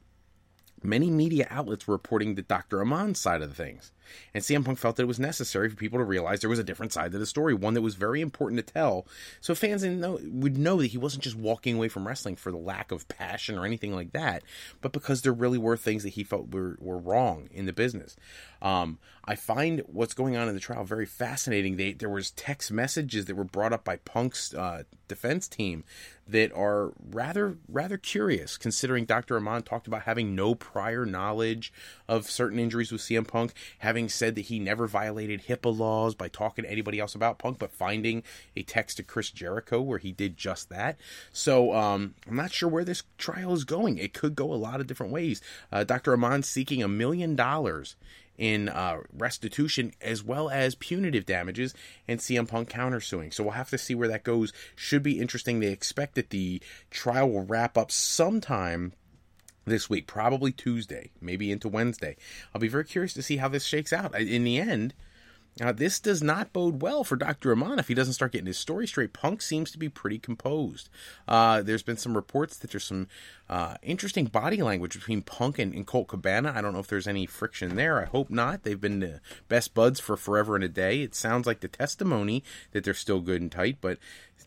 many 0.82 1.10
media 1.10 1.46
outlets 1.50 1.86
were 1.86 1.94
reporting 1.94 2.34
the 2.34 2.42
Dr. 2.42 2.80
Amann's 2.80 3.20
side 3.20 3.42
of 3.42 3.48
the 3.48 3.54
things. 3.54 3.92
And 4.34 4.42
CM 4.42 4.64
Punk 4.64 4.78
felt 4.78 4.96
that 4.96 5.04
it 5.04 5.06
was 5.06 5.18
necessary 5.18 5.68
for 5.68 5.76
people 5.76 5.98
to 5.98 6.04
realize 6.04 6.40
there 6.40 6.50
was 6.50 6.58
a 6.58 6.64
different 6.64 6.92
side 6.92 7.12
to 7.12 7.18
the 7.18 7.26
story, 7.26 7.54
one 7.54 7.74
that 7.74 7.82
was 7.82 7.94
very 7.94 8.20
important 8.20 8.64
to 8.64 8.72
tell, 8.72 9.06
so 9.40 9.54
fans 9.54 9.84
know, 9.84 10.18
would 10.22 10.58
know 10.58 10.80
that 10.80 10.88
he 10.88 10.98
wasn't 10.98 11.24
just 11.24 11.36
walking 11.36 11.76
away 11.76 11.88
from 11.88 12.06
wrestling 12.06 12.36
for 12.36 12.50
the 12.50 12.58
lack 12.58 12.92
of 12.92 13.08
passion 13.08 13.58
or 13.58 13.64
anything 13.64 13.94
like 13.94 14.12
that, 14.12 14.42
but 14.80 14.92
because 14.92 15.22
there 15.22 15.32
really 15.32 15.58
were 15.58 15.76
things 15.76 16.02
that 16.02 16.10
he 16.10 16.24
felt 16.24 16.52
were, 16.52 16.76
were 16.80 16.98
wrong 16.98 17.48
in 17.52 17.66
the 17.66 17.72
business. 17.72 18.16
Um, 18.62 18.98
I 19.24 19.36
find 19.36 19.82
what's 19.86 20.14
going 20.14 20.36
on 20.36 20.48
in 20.48 20.54
the 20.54 20.60
trial 20.60 20.84
very 20.84 21.06
fascinating. 21.06 21.76
They, 21.76 21.92
there 21.92 22.08
was 22.08 22.30
text 22.32 22.70
messages 22.72 23.26
that 23.26 23.36
were 23.36 23.44
brought 23.44 23.72
up 23.72 23.84
by 23.84 23.96
Punk's 23.96 24.52
uh, 24.54 24.84
defense 25.08 25.48
team 25.48 25.84
that 26.26 26.52
are 26.52 26.92
rather 27.10 27.56
rather 27.68 27.96
curious, 27.96 28.56
considering 28.56 29.04
Dr. 29.04 29.36
Amann 29.36 29.62
talked 29.62 29.86
about 29.86 30.02
having 30.02 30.34
no 30.34 30.54
prior 30.54 31.04
knowledge 31.04 31.72
of 32.08 32.30
certain 32.30 32.58
injuries 32.58 32.92
with 32.92 33.00
CM 33.00 33.26
Punk, 33.26 33.52
having 33.78 33.99
said 34.08 34.34
that 34.34 34.42
he 34.42 34.58
never 34.58 34.86
violated 34.86 35.44
HIPAA 35.44 35.76
laws 35.76 36.14
by 36.14 36.28
talking 36.28 36.64
to 36.64 36.70
anybody 36.70 36.98
else 36.98 37.14
about 37.14 37.38
Punk, 37.38 37.58
but 37.58 37.72
finding 37.72 38.22
a 38.56 38.62
text 38.62 38.96
to 38.96 39.02
Chris 39.02 39.30
Jericho 39.30 39.80
where 39.80 39.98
he 39.98 40.12
did 40.12 40.36
just 40.36 40.68
that. 40.70 40.98
So 41.32 41.74
um, 41.74 42.14
I'm 42.28 42.36
not 42.36 42.52
sure 42.52 42.68
where 42.68 42.84
this 42.84 43.02
trial 43.18 43.52
is 43.52 43.64
going. 43.64 43.98
It 43.98 44.14
could 44.14 44.34
go 44.34 44.52
a 44.52 44.54
lot 44.54 44.80
of 44.80 44.86
different 44.86 45.12
ways. 45.12 45.40
Uh, 45.70 45.84
Dr. 45.84 46.12
Amann 46.12 46.42
seeking 46.42 46.82
a 46.82 46.88
million 46.88 47.36
dollars 47.36 47.96
in 48.40 48.70
uh, 48.70 48.96
restitution 49.12 49.92
as 50.00 50.24
well 50.24 50.48
as 50.48 50.74
punitive 50.74 51.26
damages 51.26 51.74
and 52.08 52.20
CM 52.20 52.48
Punk 52.48 52.70
countersuing. 52.70 53.32
So 53.32 53.44
we'll 53.44 53.52
have 53.52 53.68
to 53.70 53.78
see 53.78 53.94
where 53.94 54.08
that 54.08 54.24
goes. 54.24 54.52
Should 54.74 55.02
be 55.02 55.20
interesting. 55.20 55.60
They 55.60 55.68
expect 55.68 56.14
that 56.14 56.30
the 56.30 56.62
trial 56.90 57.30
will 57.30 57.44
wrap 57.44 57.76
up 57.76 57.92
sometime 57.92 58.94
this 59.64 59.90
week, 59.90 60.06
probably 60.06 60.52
Tuesday, 60.52 61.10
maybe 61.20 61.50
into 61.52 61.68
Wednesday. 61.68 62.16
I'll 62.54 62.60
be 62.60 62.68
very 62.68 62.84
curious 62.84 63.14
to 63.14 63.22
see 63.22 63.36
how 63.36 63.48
this 63.48 63.64
shakes 63.64 63.92
out. 63.92 64.18
In 64.18 64.44
the 64.44 64.58
end, 64.58 64.94
now, 65.60 65.72
this 65.72 66.00
does 66.00 66.22
not 66.22 66.54
bode 66.54 66.80
well 66.80 67.04
for 67.04 67.16
Dr. 67.16 67.52
Amann 67.52 67.78
if 67.78 67.88
he 67.88 67.94
doesn't 67.94 68.14
start 68.14 68.32
getting 68.32 68.46
his 68.46 68.58
story 68.58 68.86
straight. 68.86 69.12
Punk 69.12 69.42
seems 69.42 69.70
to 69.72 69.78
be 69.78 69.90
pretty 69.90 70.18
composed. 70.18 70.88
Uh, 71.28 71.60
there's 71.60 71.82
been 71.82 71.98
some 71.98 72.16
reports 72.16 72.56
that 72.56 72.70
there's 72.70 72.84
some 72.84 73.08
uh, 73.50 73.74
interesting 73.82 74.24
body 74.24 74.62
language 74.62 74.94
between 74.94 75.20
Punk 75.20 75.58
and, 75.58 75.74
and, 75.74 75.86
Colt 75.86 76.08
Cabana. 76.08 76.52
I 76.56 76.62
don't 76.62 76.72
know 76.72 76.78
if 76.78 76.86
there's 76.86 77.08
any 77.08 77.26
friction 77.26 77.76
there. 77.76 78.00
I 78.00 78.06
hope 78.06 78.30
not. 78.30 78.62
They've 78.62 78.80
been 78.80 79.00
the 79.00 79.20
best 79.48 79.74
buds 79.74 80.00
for 80.00 80.16
forever 80.16 80.54
and 80.54 80.64
a 80.64 80.68
day. 80.68 81.02
It 81.02 81.14
sounds 81.14 81.46
like 81.46 81.60
the 81.60 81.68
testimony 81.68 82.42
that 82.72 82.84
they're 82.84 82.94
still 82.94 83.20
good 83.20 83.42
and 83.42 83.52
tight, 83.52 83.78
but 83.80 83.98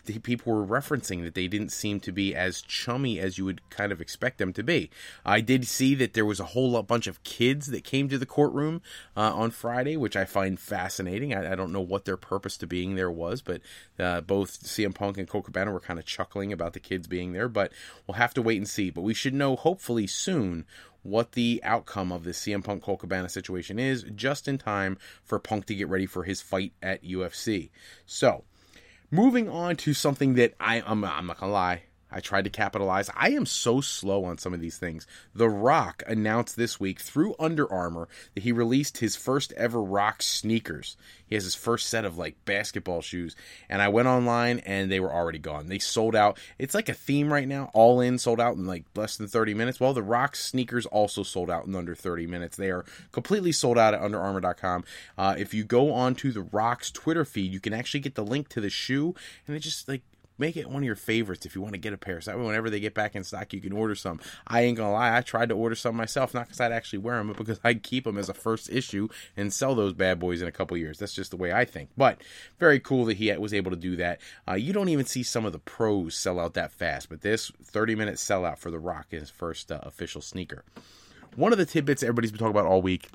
the 0.06 0.20
people 0.20 0.54
were 0.54 0.66
referencing 0.66 1.24
that 1.24 1.36
they 1.36 1.48
didn't 1.48 1.72
seem 1.72 2.00
to 2.02 2.12
be 2.12 2.36
as 2.36 2.62
chummy 2.62 3.20
as 3.20 3.38
you 3.38 3.46
would 3.46 3.68
kind 3.70 3.92
of 3.92 4.02
expect 4.02 4.38
them 4.38 4.54
to 4.54 4.64
be. 4.64 4.90
I 5.26 5.42
did 5.42 5.68
see 5.68 5.96
that 5.96 6.14
there 6.14 6.26
was 6.26 6.40
a 6.40 6.46
whole 6.46 6.82
bunch 6.84 7.08
of 7.08 7.24
kids 7.24 7.68
that 7.68 7.84
came 7.84 8.10
to 8.10 8.18
the 8.18 8.26
courtroom 8.26 8.82
uh, 9.16 9.34
on 9.34 9.52
Friday, 9.52 9.96
which 9.98 10.16
I 10.16 10.26
find 10.26 10.60
fascinating. 10.60 11.03
I, 11.08 11.52
I, 11.52 11.56
don't 11.56 11.72
know 11.72 11.82
what 11.82 12.06
their 12.06 12.18
purpose 12.18 12.58
to 12.58 12.68
being 12.68 12.96
there 12.96 13.12
was, 13.12 13.42
but 13.42 13.62
uh, 14.00 14.22
both 14.22 14.64
CM 14.64 14.94
Punk 14.94 15.18
and 15.18 15.28
Colt 15.28 15.46
Cabana 15.46 15.72
were 15.72 15.80
kind 15.80 16.00
of 16.00 16.06
chuckling 16.06 16.52
about 16.54 16.74
the 16.74 16.80
kids 16.80 17.08
being 17.08 17.34
there. 17.34 17.50
But 17.50 17.72
we'll 18.08 18.16
have 18.16 18.34
to 18.36 18.42
wait 18.42 18.58
and 18.58 18.68
see. 18.68 18.90
But 18.90 19.02
we 19.02 19.14
should 19.14 19.34
know 19.34 19.56
hopefully 19.56 20.08
soon 20.08 20.66
what 21.02 21.34
the 21.34 21.62
outcome 21.64 22.12
of 22.12 22.24
this 22.24 22.40
CM 22.40 22.64
Punk 22.64 22.84
Colt 22.84 23.00
Cabana 23.00 23.30
situation 23.30 23.78
is, 23.78 24.04
just 24.16 24.48
in 24.48 24.58
time 24.58 24.98
for 25.24 25.40
Punk 25.40 25.66
to 25.66 25.76
get 25.76 25.90
ready 25.90 26.06
for 26.06 26.24
his 26.24 26.42
fight 26.42 26.74
at 26.82 27.04
UFC. 27.04 27.70
So 28.06 28.44
Moving 29.14 29.48
on 29.48 29.76
to 29.76 29.94
something 29.94 30.34
that 30.36 30.56
I, 30.60 30.82
I'm, 30.82 31.04
I'm 31.06 31.28
not 31.28 31.40
gonna 31.40 31.52
lie, 31.52 31.84
I 32.14 32.20
tried 32.20 32.44
to 32.44 32.50
capitalize. 32.50 33.10
I 33.16 33.32
am 33.32 33.46
so 33.46 33.82
slow 33.82 34.26
on 34.26 34.38
some 34.38 34.54
of 34.54 34.60
these 34.60 34.78
things. 34.78 35.08
The 35.34 35.50
Rock 35.50 36.04
announced 36.08 36.56
this 36.56 36.80
week 36.80 37.00
through 37.00 37.36
Under 37.40 37.72
Armour 37.72 38.08
that 38.36 38.44
he 38.44 38.52
released 38.52 39.00
his 39.00 39.16
first 39.16 39.52
ever 39.54 39.82
Rock 39.82 40.22
sneakers. 40.22 40.96
He 41.26 41.36
has 41.36 41.44
his 41.44 41.56
first 41.56 41.88
set 41.88 42.06
of 42.06 42.18
like 42.18 42.36
basketball 42.46 43.02
shoes. 43.02 43.36
And 43.68 43.82
I 43.82 43.88
went 43.88 44.08
online 44.08 44.60
and 44.60 44.92
they 44.92 45.00
were 45.00 45.12
already 45.12 45.40
gone. 45.40 45.68
They 45.68 45.80
sold 45.80 46.16
out. 46.16 46.38
It's 46.60 46.76
like 46.76 46.90
a 46.90 46.94
theme 46.94 47.34
right 47.34 47.48
now. 47.48 47.72
All 47.74 48.02
in 48.02 48.20
sold 48.20 48.40
out 48.40 48.56
in 48.56 48.68
like 48.68 48.84
less 48.96 49.18
than 49.18 49.28
30 49.28 49.56
minutes. 49.56 49.80
Well, 49.80 49.94
the 49.94 50.04
Rock 50.04 50.36
sneakers 50.36 50.86
also 50.86 51.24
sold 51.24 51.50
out 51.50 51.66
in 51.66 51.76
under 51.76 51.96
30 51.96 52.28
minutes. 52.28 52.56
They 52.56 52.70
are 52.70 52.86
completely 53.12 53.52
sold 53.52 53.80
out 53.80 53.96
at 53.96 54.02
underarmour.com. 54.02 54.84
Uh, 55.18 55.36
if 55.38 55.54
you 55.54 55.64
go 55.64 55.92
onto 55.92 56.32
the 56.32 56.42
Rock's 56.42 56.92
Twitter 56.92 57.26
feed, 57.26 57.52
you 57.52 57.60
can 57.60 57.74
actually 57.74 58.02
get 58.02 58.16
the 58.16 58.24
link 58.24 58.50
to 58.50 58.62
the 58.62 58.70
shoe 58.70 59.16
and 59.48 59.56
it 59.56 59.60
just 59.62 59.88
like 59.88 60.04
make 60.44 60.58
it 60.58 60.70
one 60.70 60.84
of 60.84 60.86
your 60.86 60.98
favorites 60.98 61.46
if 61.46 61.56
you 61.56 61.62
want 61.62 61.74
to 61.74 61.80
get 61.80 61.94
a 61.94 61.98
pair. 61.98 62.20
So 62.20 62.32
that 62.32 62.38
way, 62.38 62.46
whenever 62.46 62.70
they 62.70 62.82
get 62.82 62.94
back 62.94 63.16
in 63.16 63.24
stock, 63.24 63.54
you 63.54 63.62
can 63.62 63.72
order 63.72 63.96
some. 63.96 64.20
I 64.46 64.64
ain't 64.64 64.76
gonna 64.76 64.92
lie, 64.92 65.16
I 65.16 65.22
tried 65.22 65.48
to 65.50 65.56
order 65.56 65.74
some 65.74 65.96
myself, 65.96 66.34
not 66.34 66.48
because 66.48 66.60
I'd 66.60 66.74
actually 66.74 67.00
wear 67.00 67.18
them, 67.18 67.28
but 67.28 67.38
because 67.38 67.62
I'd 67.64 67.82
keep 67.82 68.04
them 68.04 68.18
as 68.18 68.28
a 68.28 68.34
first 68.34 68.70
issue 68.70 69.08
and 69.38 69.54
sell 69.54 69.74
those 69.74 69.94
bad 69.94 70.20
boys 70.20 70.42
in 70.42 70.48
a 70.50 70.52
couple 70.52 70.76
years. 70.76 71.00
That's 71.00 71.14
just 71.14 71.32
the 71.32 71.38
way 71.38 71.54
I 71.54 71.64
think. 71.64 71.92
But 71.96 72.22
very 72.60 72.82
cool 72.82 73.06
that 73.06 73.16
he 73.16 73.32
was 73.38 73.54
able 73.54 73.72
to 73.72 73.78
do 73.78 73.96
that. 73.96 74.20
Uh, 74.46 74.56
you 74.56 74.74
don't 74.74 74.90
even 74.90 75.06
see 75.06 75.24
some 75.24 75.46
of 75.46 75.54
the 75.54 75.60
pros 75.60 76.14
sell 76.14 76.42
out 76.42 76.56
that 76.56 76.74
fast, 76.74 77.08
but 77.08 77.22
this 77.22 77.50
30 77.64 77.96
minute 77.96 78.16
sellout 78.16 78.58
for 78.58 78.70
The 78.70 78.80
Rock 78.80 79.08
is 79.12 79.22
his 79.22 79.30
first 79.30 79.72
uh, 79.72 79.80
official 79.84 80.22
sneaker. 80.22 80.66
One 81.38 81.54
of 81.54 81.58
the 81.58 81.66
tidbits 81.66 82.04
everybody's 82.04 82.32
been 82.32 82.40
talking 82.40 82.52
about 82.52 82.66
all 82.66 82.82
week 82.82 83.10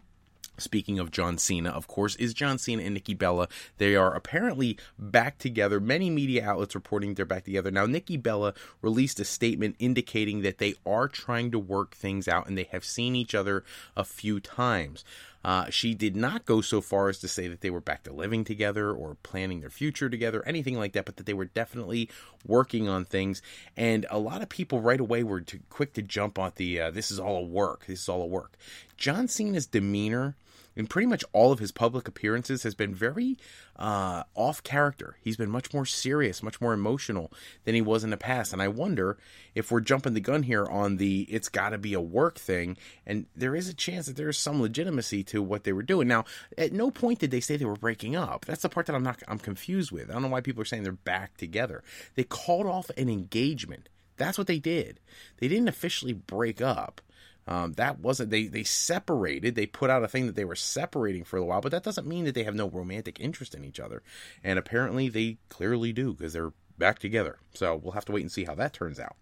Speaking 0.59 0.99
of 0.99 1.11
John 1.11 1.39
Cena, 1.39 1.71
of 1.71 1.87
course, 1.87 2.17
is 2.17 2.35
John 2.35 2.59
Cena 2.59 2.83
and 2.83 2.95
Nikki 2.95 3.15
Bella. 3.15 3.49
They 3.79 3.95
are 3.97 4.15
apparently 4.15 4.79
back 4.99 5.39
together. 5.39 5.81
Many 5.81 6.11
media 6.11 6.45
outlets 6.45 6.75
reporting 6.75 7.15
they're 7.15 7.25
back 7.25 7.45
together. 7.45 7.71
Now, 7.71 7.87
Nikki 7.87 8.17
Bella 8.17 8.55
released 8.83 9.21
a 9.21 9.25
statement 9.25 9.77
indicating 9.79 10.43
that 10.43 10.59
they 10.59 10.75
are 10.85 11.09
trying 11.09 11.51
to 11.53 11.59
work 11.59 11.95
things 11.95 12.29
out 12.29 12.49
and 12.49 12.59
they 12.59 12.69
have 12.73 12.85
seen 12.85 13.15
each 13.17 13.35
other 13.35 13.65
a 13.97 14.05
few 14.05 14.41
times. 14.41 15.05
Uh, 15.45 15.71
she 15.71 15.95
did 15.95 16.17
not 16.17 16.45
go 16.45 16.61
so 16.61 16.81
far 16.81 17.09
as 17.09 17.19
to 17.21 17.29
say 17.29 17.47
that 17.47 17.61
they 17.61 17.71
were 17.71 17.81
back 17.81 18.03
to 18.03 18.13
living 18.13 18.45
together 18.45 18.93
or 18.93 19.17
planning 19.23 19.61
their 19.61 19.71
future 19.71 20.11
together, 20.11 20.43
anything 20.45 20.77
like 20.77 20.93
that, 20.93 21.05
but 21.05 21.17
that 21.17 21.27
they 21.27 21.35
were 21.35 21.45
definitely 21.45 22.11
working 22.45 22.89
on 22.89 23.05
things. 23.05 23.41
And 23.77 24.05
a 24.11 24.19
lot 24.19 24.43
of 24.43 24.49
people 24.49 24.81
right 24.81 25.01
away 25.01 25.23
were 25.23 25.41
too 25.41 25.61
quick 25.71 25.93
to 25.95 26.03
jump 26.03 26.39
on 26.39 26.53
the 26.57 26.81
uh, 26.81 26.91
this 26.91 27.11
is 27.11 27.21
all 27.21 27.37
a 27.37 27.43
work, 27.43 27.87
this 27.87 28.01
is 28.01 28.09
all 28.09 28.23
a 28.23 28.27
work. 28.27 28.59
John 28.97 29.29
Cena's 29.29 29.67
demeanor 29.67 30.35
in 30.79 30.87
pretty 30.87 31.07
much 31.07 31.25
all 31.33 31.51
of 31.51 31.59
his 31.59 31.73
public 31.73 32.07
appearances 32.07 32.63
has 32.63 32.77
been 32.77 32.95
very 32.95 33.37
uh, 33.77 34.23
off 34.37 34.63
character. 34.63 35.17
He's 35.21 35.37
been 35.37 35.51
much 35.51 35.75
more 35.75 35.85
serious, 35.85 36.41
much 36.41 36.61
more 36.61 36.73
emotional 36.73 37.33
than 37.65 37.75
he 37.75 37.83
was 37.83 38.05
in 38.05 38.11
the 38.11 38.17
past. 38.17 38.53
And 38.53 38.63
I 38.63 38.69
wonder 38.69 39.19
if 39.57 39.73
we're 39.73 39.81
jumping 39.81 40.15
the 40.15 40.21
gun 40.21 40.45
here 40.45 40.65
on 40.65 40.97
the 40.97 41.23
it's 41.23 41.49
got 41.49 41.71
to 41.71 41.79
be 41.79 41.95
a 41.95 42.01
work 42.01 42.39
thing. 42.39 42.77
And 43.05 43.27
there 43.35 43.57
is 43.57 43.69
a 43.69 43.75
chance 43.75 44.07
that 44.07 44.17
there 44.17 44.29
is 44.29 44.39
some 44.39 44.63
legitimacy 44.63 45.25
to 45.25 45.43
what 45.43 45.65
they 45.65 45.73
were 45.73 45.83
doing. 45.83 46.07
Now, 46.07 46.25
at 46.57 46.73
no 46.73 46.93
point 46.93 47.19
did 47.19 47.33
they 47.33 47.41
say 47.41 47.57
they 47.57 47.65
were 47.65 47.75
breaking 47.75 48.15
up. 48.15 48.45
That's 48.45 48.63
the 48.63 48.69
part 48.69 48.87
that 48.87 48.95
I'm 48.95 49.03
not 49.03 49.21
I'm 49.27 49.41
confused 49.41 49.91
with. 49.91 50.09
I 50.09 50.13
don't 50.13 50.23
know 50.23 50.29
why 50.29 50.43
people 50.43 50.63
are 50.63 50.65
saying 50.65 50.85
they're 50.85 50.93
back 50.93 51.37
together. 51.37 51.83
They 52.15 52.23
called 52.23 52.67
off 52.67 52.89
an 52.97 53.09
engagement. 53.09 53.89
That's 54.17 54.39
what 54.39 54.47
they 54.47 54.61
did. 54.61 55.01
They 55.39 55.49
didn't 55.49 55.69
officially 55.69 56.13
break 56.13 56.61
up. 56.61 57.01
Um, 57.49 57.73
that 57.73 57.99
wasn't 57.99 58.29
they 58.29 58.47
they 58.47 58.63
separated. 58.63 59.55
They 59.55 59.65
put 59.65 59.89
out 59.89 60.05
a 60.05 60.09
thing 60.09 60.27
that 60.27 60.37
they 60.37 60.45
were 60.45 60.55
separating 60.55 61.25
for 61.25 61.39
a 61.39 61.45
while, 61.45 61.63
but 61.63 61.73
that 61.73 61.83
doesn't 61.83 62.07
mean 62.07 62.27
that 62.27 62.35
they 62.35 62.45
have 62.45 62.55
no 62.55 62.69
romantic 62.69 63.19
interest 63.19 63.55
in 63.55 63.65
each 63.65 63.81
other. 63.81 64.03
And 64.45 64.59
apparently 64.59 65.09
they 65.09 65.39
clearly 65.49 65.95
do 65.95 66.13
because 66.13 66.35
they're 66.35 66.53
back 66.77 66.99
together. 66.99 67.39
So 67.55 67.75
we'll 67.75 67.93
have 67.93 68.05
to 68.05 68.13
wait 68.13 68.21
and 68.21 68.31
see 68.31 68.45
how 68.45 68.55
that 68.57 68.75
turns 68.75 69.01
out. 69.01 69.17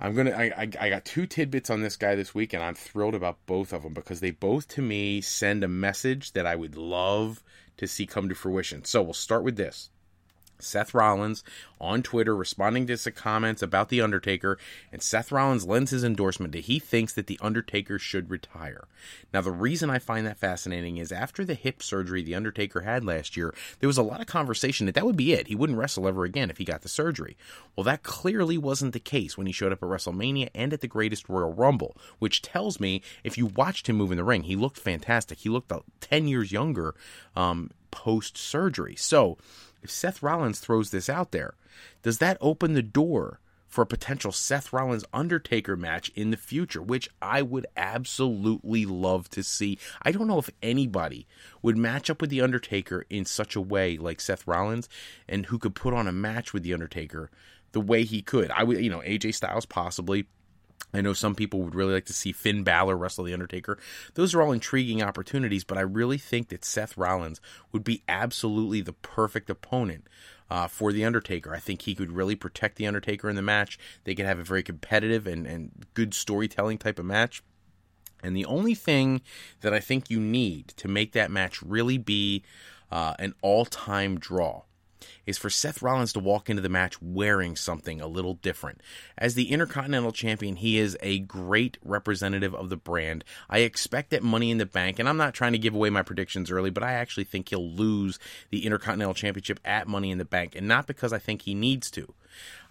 I'm 0.00 0.16
gonna. 0.16 0.32
I, 0.32 0.52
I 0.56 0.68
I 0.80 0.90
got 0.90 1.04
two 1.04 1.26
tidbits 1.26 1.70
on 1.70 1.82
this 1.82 1.96
guy 1.96 2.16
this 2.16 2.34
week, 2.34 2.52
and 2.52 2.62
I'm 2.62 2.74
thrilled 2.74 3.14
about 3.14 3.38
both 3.46 3.72
of 3.72 3.84
them 3.84 3.94
because 3.94 4.18
they 4.18 4.32
both, 4.32 4.66
to 4.68 4.82
me, 4.82 5.20
send 5.20 5.62
a 5.62 5.68
message 5.68 6.32
that 6.32 6.46
I 6.46 6.56
would 6.56 6.76
love 6.76 7.44
to 7.76 7.86
see 7.86 8.06
come 8.06 8.28
to 8.28 8.34
fruition. 8.34 8.84
So 8.84 9.02
we'll 9.02 9.14
start 9.14 9.44
with 9.44 9.56
this. 9.56 9.90
Seth 10.58 10.94
Rollins 10.94 11.44
on 11.80 12.02
Twitter 12.02 12.34
responding 12.34 12.86
to 12.86 12.96
some 12.96 13.12
comments 13.12 13.62
about 13.62 13.88
The 13.88 14.00
Undertaker, 14.00 14.58
and 14.92 15.02
Seth 15.02 15.30
Rollins 15.30 15.66
lends 15.66 15.90
his 15.90 16.04
endorsement 16.04 16.52
that 16.52 16.64
he 16.64 16.78
thinks 16.78 17.12
that 17.14 17.26
The 17.26 17.38
Undertaker 17.42 17.98
should 17.98 18.30
retire. 18.30 18.86
Now, 19.32 19.40
the 19.40 19.52
reason 19.52 19.90
I 19.90 19.98
find 19.98 20.26
that 20.26 20.38
fascinating 20.38 20.96
is 20.96 21.12
after 21.12 21.44
the 21.44 21.54
hip 21.54 21.82
surgery 21.82 22.22
The 22.22 22.34
Undertaker 22.34 22.80
had 22.80 23.04
last 23.04 23.36
year, 23.36 23.54
there 23.80 23.88
was 23.88 23.98
a 23.98 24.02
lot 24.02 24.20
of 24.20 24.26
conversation 24.26 24.86
that 24.86 24.94
that 24.94 25.06
would 25.06 25.16
be 25.16 25.32
it. 25.32 25.48
He 25.48 25.54
wouldn't 25.54 25.78
wrestle 25.78 26.08
ever 26.08 26.24
again 26.24 26.50
if 26.50 26.58
he 26.58 26.64
got 26.64 26.82
the 26.82 26.88
surgery. 26.88 27.36
Well, 27.76 27.84
that 27.84 28.02
clearly 28.02 28.56
wasn't 28.56 28.92
the 28.92 29.00
case 29.00 29.36
when 29.36 29.46
he 29.46 29.52
showed 29.52 29.72
up 29.72 29.82
at 29.82 29.88
WrestleMania 29.88 30.50
and 30.54 30.72
at 30.72 30.80
the 30.80 30.88
Greatest 30.88 31.28
Royal 31.28 31.52
Rumble, 31.52 31.96
which 32.18 32.42
tells 32.42 32.80
me 32.80 33.02
if 33.22 33.36
you 33.36 33.46
watched 33.46 33.88
him 33.88 33.96
move 33.96 34.10
in 34.10 34.16
the 34.16 34.24
ring, 34.24 34.44
he 34.44 34.56
looked 34.56 34.78
fantastic. 34.78 35.38
He 35.38 35.48
looked 35.48 35.72
10 36.00 36.28
years 36.28 36.52
younger 36.52 36.94
um, 37.36 37.70
post 37.90 38.36
surgery. 38.36 38.96
So, 38.96 39.38
if 39.84 39.90
Seth 39.90 40.22
Rollins 40.22 40.58
throws 40.60 40.90
this 40.90 41.08
out 41.08 41.30
there, 41.30 41.54
does 42.02 42.18
that 42.18 42.38
open 42.40 42.72
the 42.72 42.82
door 42.82 43.38
for 43.68 43.82
a 43.82 43.86
potential 43.86 44.32
Seth 44.32 44.72
Rollins 44.72 45.04
Undertaker 45.12 45.76
match 45.76 46.10
in 46.14 46.30
the 46.30 46.36
future, 46.36 46.80
which 46.80 47.08
I 47.20 47.42
would 47.42 47.66
absolutely 47.76 48.86
love 48.86 49.28
to 49.30 49.42
see? 49.42 49.78
I 50.02 50.10
don't 50.10 50.26
know 50.26 50.38
if 50.38 50.50
anybody 50.62 51.26
would 51.60 51.76
match 51.76 52.08
up 52.08 52.20
with 52.20 52.30
The 52.30 52.40
Undertaker 52.40 53.04
in 53.10 53.24
such 53.24 53.54
a 53.54 53.60
way 53.60 53.98
like 53.98 54.20
Seth 54.20 54.46
Rollins 54.46 54.88
and 55.28 55.46
who 55.46 55.58
could 55.58 55.74
put 55.74 55.92
on 55.92 56.08
a 56.08 56.12
match 56.12 56.52
with 56.52 56.62
The 56.62 56.72
Undertaker 56.72 57.30
the 57.72 57.80
way 57.80 58.04
he 58.04 58.22
could. 58.22 58.50
I 58.52 58.62
would, 58.62 58.82
you 58.82 58.88
know, 58.88 59.00
AJ 59.00 59.34
Styles 59.34 59.66
possibly. 59.66 60.26
I 60.94 61.00
know 61.00 61.12
some 61.12 61.34
people 61.34 61.60
would 61.62 61.74
really 61.74 61.94
like 61.94 62.06
to 62.06 62.12
see 62.12 62.30
Finn 62.30 62.62
Balor 62.62 62.96
wrestle 62.96 63.24
The 63.24 63.32
Undertaker. 63.32 63.78
Those 64.14 64.32
are 64.32 64.40
all 64.40 64.52
intriguing 64.52 65.02
opportunities, 65.02 65.64
but 65.64 65.76
I 65.76 65.80
really 65.80 66.18
think 66.18 66.48
that 66.48 66.64
Seth 66.64 66.96
Rollins 66.96 67.40
would 67.72 67.82
be 67.82 68.04
absolutely 68.08 68.80
the 68.80 68.92
perfect 68.92 69.50
opponent 69.50 70.06
uh, 70.48 70.68
for 70.68 70.92
The 70.92 71.04
Undertaker. 71.04 71.52
I 71.52 71.58
think 71.58 71.82
he 71.82 71.96
could 71.96 72.12
really 72.12 72.36
protect 72.36 72.76
The 72.76 72.86
Undertaker 72.86 73.28
in 73.28 73.34
the 73.34 73.42
match. 73.42 73.76
They 74.04 74.14
could 74.14 74.26
have 74.26 74.38
a 74.38 74.44
very 74.44 74.62
competitive 74.62 75.26
and, 75.26 75.46
and 75.46 75.84
good 75.94 76.14
storytelling 76.14 76.78
type 76.78 77.00
of 77.00 77.06
match. 77.06 77.42
And 78.22 78.36
the 78.36 78.46
only 78.46 78.74
thing 78.74 79.20
that 79.62 79.74
I 79.74 79.80
think 79.80 80.08
you 80.08 80.20
need 80.20 80.68
to 80.76 80.88
make 80.88 81.12
that 81.12 81.30
match 81.30 81.60
really 81.60 81.98
be 81.98 82.44
uh, 82.90 83.14
an 83.18 83.34
all 83.42 83.64
time 83.64 84.18
draw 84.18 84.62
is 85.26 85.38
for 85.38 85.50
Seth 85.50 85.82
Rollins 85.82 86.12
to 86.12 86.20
walk 86.20 86.50
into 86.50 86.62
the 86.62 86.68
match 86.68 87.00
wearing 87.00 87.56
something 87.56 88.00
a 88.00 88.06
little 88.06 88.34
different. 88.34 88.80
As 89.16 89.34
the 89.34 89.50
Intercontinental 89.50 90.12
Champion, 90.12 90.56
he 90.56 90.78
is 90.78 90.96
a 91.00 91.20
great 91.20 91.78
representative 91.84 92.54
of 92.54 92.68
the 92.68 92.76
brand. 92.76 93.24
I 93.48 93.58
expect 93.58 94.10
that 94.10 94.22
Money 94.22 94.50
in 94.50 94.58
the 94.58 94.66
Bank, 94.66 94.98
and 94.98 95.08
I'm 95.08 95.16
not 95.16 95.34
trying 95.34 95.52
to 95.52 95.58
give 95.58 95.74
away 95.74 95.90
my 95.90 96.02
predictions 96.02 96.50
early, 96.50 96.70
but 96.70 96.82
I 96.82 96.92
actually 96.92 97.24
think 97.24 97.48
he'll 97.48 97.70
lose 97.70 98.18
the 98.50 98.64
Intercontinental 98.64 99.14
Championship 99.14 99.60
at 99.64 99.88
Money 99.88 100.10
in 100.10 100.18
the 100.18 100.24
Bank, 100.24 100.54
and 100.54 100.68
not 100.68 100.86
because 100.86 101.12
I 101.12 101.18
think 101.18 101.42
he 101.42 101.54
needs 101.54 101.90
to. 101.92 102.14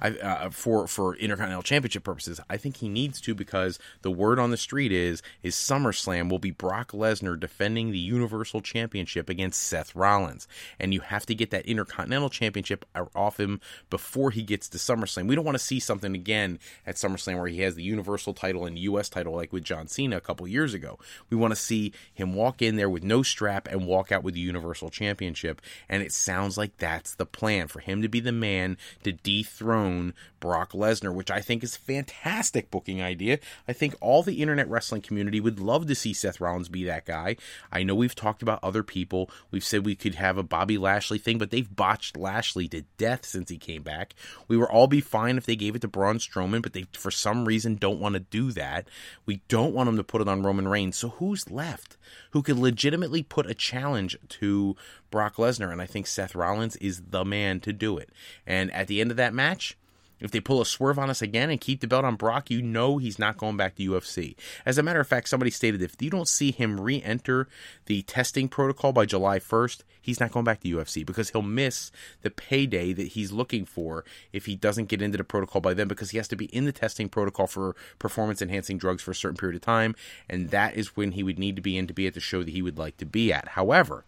I, 0.04 0.10
uh, 0.10 0.50
for 0.50 0.86
for 0.86 1.16
Intercontinental 1.16 1.64
Championship 1.64 2.04
purposes. 2.04 2.42
I 2.50 2.58
think 2.58 2.78
he 2.78 2.90
needs 2.90 3.22
to 3.22 3.34
because 3.34 3.80
the 4.02 4.12
word 4.12 4.38
on 4.38 4.52
the 4.52 4.58
street 4.58 4.92
is 4.92 5.22
is 5.42 5.56
SummerSlam 5.56 6.30
will 6.30 6.40
be 6.40 6.52
Brock 6.52 6.92
Lesnar 6.92 7.40
defending 7.40 7.92
the 7.92 8.00
Universal 8.00 8.62
Championship 8.62 9.30
against 9.30 9.62
Seth 9.62 9.96
Rollins, 9.96 10.46
and 10.78 10.94
you 10.94 11.00
have 11.00 11.26
to 11.28 11.36
get 11.36 11.52
that 11.52 11.66
Intercontinental 11.66 12.30
Championship 12.30 12.86
off 13.16 13.40
him 13.40 13.62
before 13.90 14.32
he 14.32 14.44
gets 14.44 14.68
to 14.70 14.78
SummerSlam. 14.78 15.28
We 15.28 15.36
don't 15.36 15.46
want 15.46 15.58
to 15.58 15.64
see 15.64 15.80
something 15.80 16.14
again 16.14 16.60
at 16.86 16.96
SummerSlam 16.96 17.38
where 17.38 17.48
he 17.48 17.62
has 17.62 17.76
the 17.76 17.84
Universal 17.84 18.34
title 18.34 18.66
and 18.66 18.78
U.S. 18.78 19.08
title 19.08 19.34
like 19.34 19.54
with 19.54 19.64
John 19.64 19.88
Cena 19.88 20.18
a 20.18 20.22
couple 20.22 20.46
years 20.50 20.74
ago. 20.74 21.00
We 21.30 21.38
want 21.38 21.54
to 21.54 21.60
see 21.60 21.94
him 22.14 22.34
walk 22.34 22.62
in 22.62 22.76
there 22.76 22.90
with 22.90 23.04
no 23.04 23.24
strap 23.24 23.70
and 23.70 23.88
walk 23.88 24.12
out 24.12 24.24
with 24.24 24.34
the 24.34 24.42
Universal 24.42 24.90
Championship, 24.90 25.62
and 25.88 26.04
it 26.04 26.12
sounds 26.12 26.58
like 26.58 26.78
that's 26.78 27.16
the 27.16 27.26
plan 27.26 27.70
for 27.70 27.80
him 27.80 28.02
to 28.02 28.10
be 28.10 28.20
the 28.20 28.34
man 28.34 28.76
to 29.04 29.14
dethrone 29.14 29.93
Brock 30.40 30.74
Lesnar, 30.74 31.14
which 31.14 31.32
I 31.32 31.42
think 31.42 31.64
is 31.64 31.78
fantastic 31.78 32.70
booking 32.70 33.02
idea. 33.02 33.40
I 33.68 33.74
think 33.74 33.96
all 34.02 34.24
the 34.24 34.42
internet 34.42 34.70
wrestling 34.70 35.02
community 35.02 35.40
would 35.40 35.60
love 35.60 35.88
to 35.88 35.96
see 35.96 36.14
Seth 36.14 36.42
Rollins 36.42 36.70
be 36.70 36.84
that 36.84 37.06
guy. 37.06 37.38
I 37.72 37.84
know 37.84 37.96
we've 37.96 38.16
talked 38.16 38.42
about 38.42 38.60
other 38.62 38.84
people. 38.84 39.30
We've 39.52 39.64
said 39.64 39.86
we 39.86 39.96
could 39.96 40.16
have 40.16 40.38
a 40.38 40.44
Bobby 40.44 40.78
Lashley 40.78 41.18
thing, 41.18 41.38
but 41.38 41.50
they've 41.50 41.76
botched 41.76 42.18
Lashley 42.18 42.68
to 42.70 42.82
death 42.98 43.26
since 43.26 43.50
he 43.50 43.58
came 43.58 43.84
back. 43.84 44.16
We 44.48 44.58
would 44.58 44.70
all 44.70 44.88
be 44.88 45.02
fine 45.02 45.38
if 45.38 45.46
they 45.46 45.56
gave 45.56 45.76
it 45.76 45.82
to 45.82 45.88
Braun 45.88 46.18
Strowman, 46.18 46.62
but 46.62 46.74
they 46.74 46.86
for 46.94 47.12
some 47.12 47.46
reason 47.46 47.76
don't 47.76 48.00
want 48.00 48.14
to 48.14 48.20
do 48.20 48.52
that. 48.52 48.88
We 49.26 49.42
don't 49.48 49.74
want 49.74 49.88
them 49.88 49.98
to 49.98 50.04
put 50.04 50.22
it 50.22 50.28
on 50.28 50.44
Roman 50.44 50.68
Reigns. 50.68 50.98
So 50.98 51.10
who's 51.10 51.50
left? 51.50 51.98
Who 52.32 52.42
could 52.42 52.58
legitimately 52.58 53.24
put 53.24 53.50
a 53.50 53.54
challenge 53.54 54.18
to 54.30 54.76
Brock 55.10 55.36
Lesnar? 55.36 55.72
And 55.72 55.82
I 55.82 55.86
think 55.86 56.08
Seth 56.08 56.36
Rollins 56.36 56.76
is 56.78 57.02
the 57.10 57.24
man 57.24 57.60
to 57.62 57.74
do 57.74 57.98
it. 57.98 58.10
And 58.46 58.72
at 58.74 58.88
the 58.88 59.02
end 59.02 59.12
of 59.12 59.18
that 59.18 59.34
match, 59.34 59.78
if 60.24 60.32
they 60.32 60.40
pull 60.40 60.62
a 60.62 60.66
swerve 60.66 60.98
on 60.98 61.10
us 61.10 61.22
again 61.22 61.50
and 61.50 61.60
keep 61.60 61.82
the 61.82 61.88
belt 61.88 62.06
on 62.06 62.16
Brock, 62.16 62.50
you 62.50 62.62
know 62.62 62.98
he's 62.98 63.20
not 63.20 63.38
going 63.38 63.58
back 63.58 63.76
to 63.76 63.84
UFC. 63.84 64.36
As 64.66 64.78
a 64.78 64.84
matter 64.84 65.02
of 65.02 65.08
fact, 65.08 65.28
somebody 65.28 65.52
stated 65.52 65.82
if 65.82 66.02
you 66.02 66.10
don't 66.10 66.30
see 66.30 66.52
him 66.52 66.80
re 66.80 67.04
enter 67.04 67.50
the 67.88 68.04
testing 68.04 68.48
protocol 68.48 68.94
by 68.94 69.06
July 69.06 69.38
1st, 69.38 69.82
he's 70.02 70.22
not 70.22 70.32
going 70.32 70.46
back 70.46 70.62
to 70.62 70.70
UFC 70.70 71.06
because 71.06 71.32
he'll 71.32 71.42
miss 71.42 71.92
the 72.22 72.30
payday 72.30 72.94
that 72.94 73.10
he's 73.10 73.34
looking 73.34 73.66
for 73.66 74.06
if 74.32 74.46
he 74.46 74.56
doesn't 74.56 74.88
get 74.88 75.02
into 75.02 75.18
the 75.18 75.26
protocol 75.26 75.60
by 75.62 75.74
then 75.74 75.90
because 75.90 76.12
he 76.12 76.18
has 76.18 76.30
to 76.30 76.38
be 76.38 76.46
in 76.46 76.64
the 76.64 76.72
testing 76.72 77.10
protocol 77.10 77.46
for 77.46 77.76
performance 78.00 78.42
enhancing 78.42 78.78
drugs 78.78 79.04
for 79.04 79.12
a 79.12 79.16
certain 79.16 79.38
period 79.38 79.58
of 79.58 79.62
time. 79.62 79.94
And 80.30 80.52
that 80.52 80.76
is 80.76 80.96
when 80.96 81.12
he 81.12 81.24
would 81.24 81.38
need 81.38 81.58
to 81.58 81.62
be 81.62 81.78
in 81.78 81.86
to 81.88 81.94
be 81.94 82.08
at 82.08 82.14
the 82.14 82.22
show 82.22 82.44
that 82.44 82.52
he 82.52 82.62
would 82.62 82.78
like 82.78 82.96
to 82.98 83.06
be 83.06 83.34
at. 83.34 83.50
However, 83.50 84.06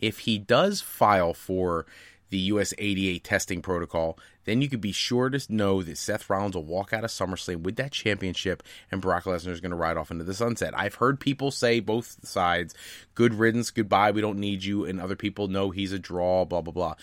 if 0.00 0.20
he 0.20 0.38
does 0.38 0.80
file 0.80 1.34
for 1.34 1.86
the 2.32 2.50
USADA 2.50 3.22
testing 3.22 3.60
protocol, 3.60 4.18
then 4.44 4.62
you 4.62 4.68
can 4.68 4.80
be 4.80 4.90
sure 4.90 5.28
to 5.28 5.52
know 5.52 5.82
that 5.82 5.98
Seth 5.98 6.28
Rollins 6.28 6.56
will 6.56 6.64
walk 6.64 6.92
out 6.92 7.04
of 7.04 7.10
SummerSlam 7.10 7.60
with 7.60 7.76
that 7.76 7.92
championship 7.92 8.62
and 8.90 9.02
Brock 9.02 9.24
Lesnar 9.24 9.52
is 9.52 9.60
going 9.60 9.70
to 9.70 9.76
ride 9.76 9.98
off 9.98 10.10
into 10.10 10.24
the 10.24 10.34
sunset. 10.34 10.76
I've 10.76 10.96
heard 10.96 11.20
people 11.20 11.50
say 11.50 11.78
both 11.78 12.26
sides, 12.26 12.74
good 13.14 13.34
riddance, 13.34 13.70
goodbye, 13.70 14.10
we 14.10 14.22
don't 14.22 14.38
need 14.38 14.64
you, 14.64 14.84
and 14.86 14.98
other 14.98 15.14
people 15.14 15.46
know 15.46 15.70
he's 15.70 15.92
a 15.92 15.98
draw, 15.98 16.46
blah, 16.46 16.62
blah, 16.62 16.72
blah. 16.72 16.94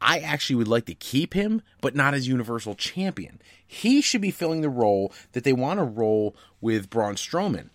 I 0.00 0.20
actually 0.20 0.56
would 0.56 0.68
like 0.68 0.86
to 0.86 0.94
keep 0.94 1.34
him, 1.34 1.62
but 1.80 1.96
not 1.96 2.14
as 2.14 2.28
Universal 2.28 2.76
Champion. 2.76 3.40
He 3.66 4.00
should 4.00 4.20
be 4.20 4.30
filling 4.30 4.60
the 4.60 4.68
role 4.68 5.12
that 5.32 5.42
they 5.42 5.52
want 5.52 5.80
to 5.80 5.84
roll 5.84 6.36
with 6.60 6.90
Braun 6.90 7.16
Strowman. 7.16 7.70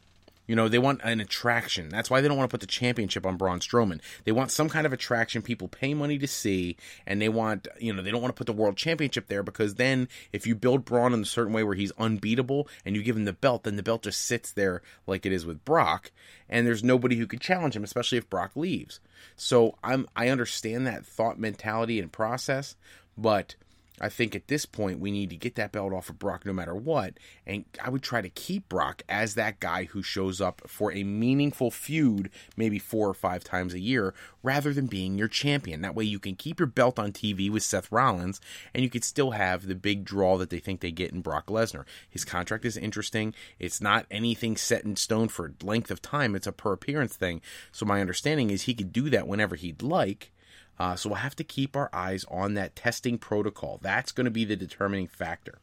You 0.51 0.57
know, 0.57 0.67
they 0.67 0.79
want 0.79 0.99
an 1.05 1.21
attraction. 1.21 1.87
That's 1.87 2.09
why 2.09 2.19
they 2.19 2.27
don't 2.27 2.35
want 2.35 2.49
to 2.49 2.53
put 2.53 2.59
the 2.59 2.67
championship 2.67 3.25
on 3.25 3.37
Braun 3.37 3.61
Strowman. 3.61 4.01
They 4.25 4.33
want 4.33 4.51
some 4.51 4.67
kind 4.67 4.85
of 4.85 4.91
attraction 4.91 5.41
people 5.41 5.69
pay 5.69 5.93
money 5.93 6.17
to 6.17 6.27
see, 6.27 6.75
and 7.07 7.21
they 7.21 7.29
want, 7.29 7.69
you 7.79 7.93
know, 7.93 8.01
they 8.01 8.11
don't 8.11 8.21
want 8.21 8.35
to 8.35 8.37
put 8.37 8.47
the 8.47 8.61
world 8.61 8.75
championship 8.75 9.27
there 9.27 9.43
because 9.43 9.75
then 9.75 10.09
if 10.33 10.45
you 10.45 10.53
build 10.53 10.83
Braun 10.83 11.13
in 11.13 11.21
a 11.21 11.25
certain 11.25 11.53
way 11.53 11.63
where 11.63 11.75
he's 11.75 11.93
unbeatable 11.97 12.67
and 12.83 12.97
you 12.97 13.01
give 13.01 13.15
him 13.15 13.23
the 13.23 13.31
belt, 13.31 13.63
then 13.63 13.77
the 13.77 13.81
belt 13.81 14.03
just 14.03 14.25
sits 14.25 14.51
there 14.51 14.81
like 15.07 15.25
it 15.25 15.31
is 15.31 15.45
with 15.45 15.63
Brock, 15.63 16.11
and 16.49 16.67
there's 16.67 16.83
nobody 16.83 17.15
who 17.15 17.27
could 17.27 17.39
challenge 17.39 17.77
him, 17.77 17.85
especially 17.85 18.17
if 18.17 18.29
Brock 18.29 18.51
leaves. 18.53 18.99
So 19.37 19.77
I'm 19.85 20.05
I 20.17 20.27
understand 20.27 20.85
that 20.85 21.05
thought 21.05 21.39
mentality 21.39 21.97
and 21.97 22.11
process, 22.11 22.75
but 23.17 23.55
I 24.01 24.09
think 24.09 24.35
at 24.35 24.47
this 24.47 24.65
point 24.65 24.99
we 24.99 25.11
need 25.11 25.29
to 25.29 25.37
get 25.37 25.55
that 25.55 25.71
belt 25.71 25.93
off 25.93 26.09
of 26.09 26.17
Brock 26.17 26.45
no 26.45 26.51
matter 26.51 26.75
what. 26.75 27.13
And 27.45 27.65
I 27.81 27.89
would 27.89 28.01
try 28.01 28.21
to 28.21 28.29
keep 28.29 28.67
Brock 28.67 29.03
as 29.07 29.35
that 29.35 29.59
guy 29.59 29.85
who 29.85 30.01
shows 30.01 30.41
up 30.41 30.63
for 30.67 30.91
a 30.91 31.03
meaningful 31.03 31.69
feud 31.69 32.31
maybe 32.57 32.79
four 32.79 33.07
or 33.07 33.13
five 33.13 33.43
times 33.43 33.73
a 33.73 33.79
year 33.79 34.13
rather 34.41 34.73
than 34.73 34.87
being 34.87 35.17
your 35.17 35.27
champion. 35.27 35.81
That 35.81 35.95
way 35.95 36.03
you 36.03 36.19
can 36.19 36.35
keep 36.35 36.59
your 36.59 36.67
belt 36.67 36.97
on 36.97 37.11
TV 37.11 37.49
with 37.49 37.63
Seth 37.63 37.91
Rollins 37.91 38.41
and 38.73 38.83
you 38.83 38.89
could 38.89 39.03
still 39.03 39.31
have 39.31 39.67
the 39.67 39.75
big 39.75 40.03
draw 40.03 40.37
that 40.39 40.49
they 40.49 40.59
think 40.59 40.81
they 40.81 40.91
get 40.91 41.11
in 41.11 41.21
Brock 41.21 41.45
Lesnar. 41.47 41.85
His 42.09 42.25
contract 42.25 42.65
is 42.65 42.77
interesting. 42.77 43.35
It's 43.59 43.79
not 43.79 44.07
anything 44.09 44.57
set 44.57 44.83
in 44.83 44.95
stone 44.95 45.27
for 45.27 45.53
length 45.61 45.91
of 45.91 46.01
time, 46.01 46.35
it's 46.35 46.47
a 46.47 46.51
per 46.51 46.73
appearance 46.73 47.15
thing. 47.15 47.41
So 47.71 47.85
my 47.85 48.01
understanding 48.01 48.49
is 48.49 48.63
he 48.63 48.73
could 48.73 48.91
do 48.91 49.09
that 49.11 49.27
whenever 49.27 49.55
he'd 49.55 49.83
like 49.83 50.31
uh, 50.79 50.95
so 50.95 51.09
we'll 51.09 51.17
have 51.17 51.35
to 51.35 51.43
keep 51.43 51.75
our 51.75 51.89
eyes 51.93 52.25
on 52.29 52.53
that 52.55 52.75
testing 52.75 53.17
protocol. 53.17 53.79
That's 53.81 54.11
going 54.11 54.25
to 54.25 54.31
be 54.31 54.45
the 54.45 54.55
determining 54.55 55.07
factor. 55.07 55.59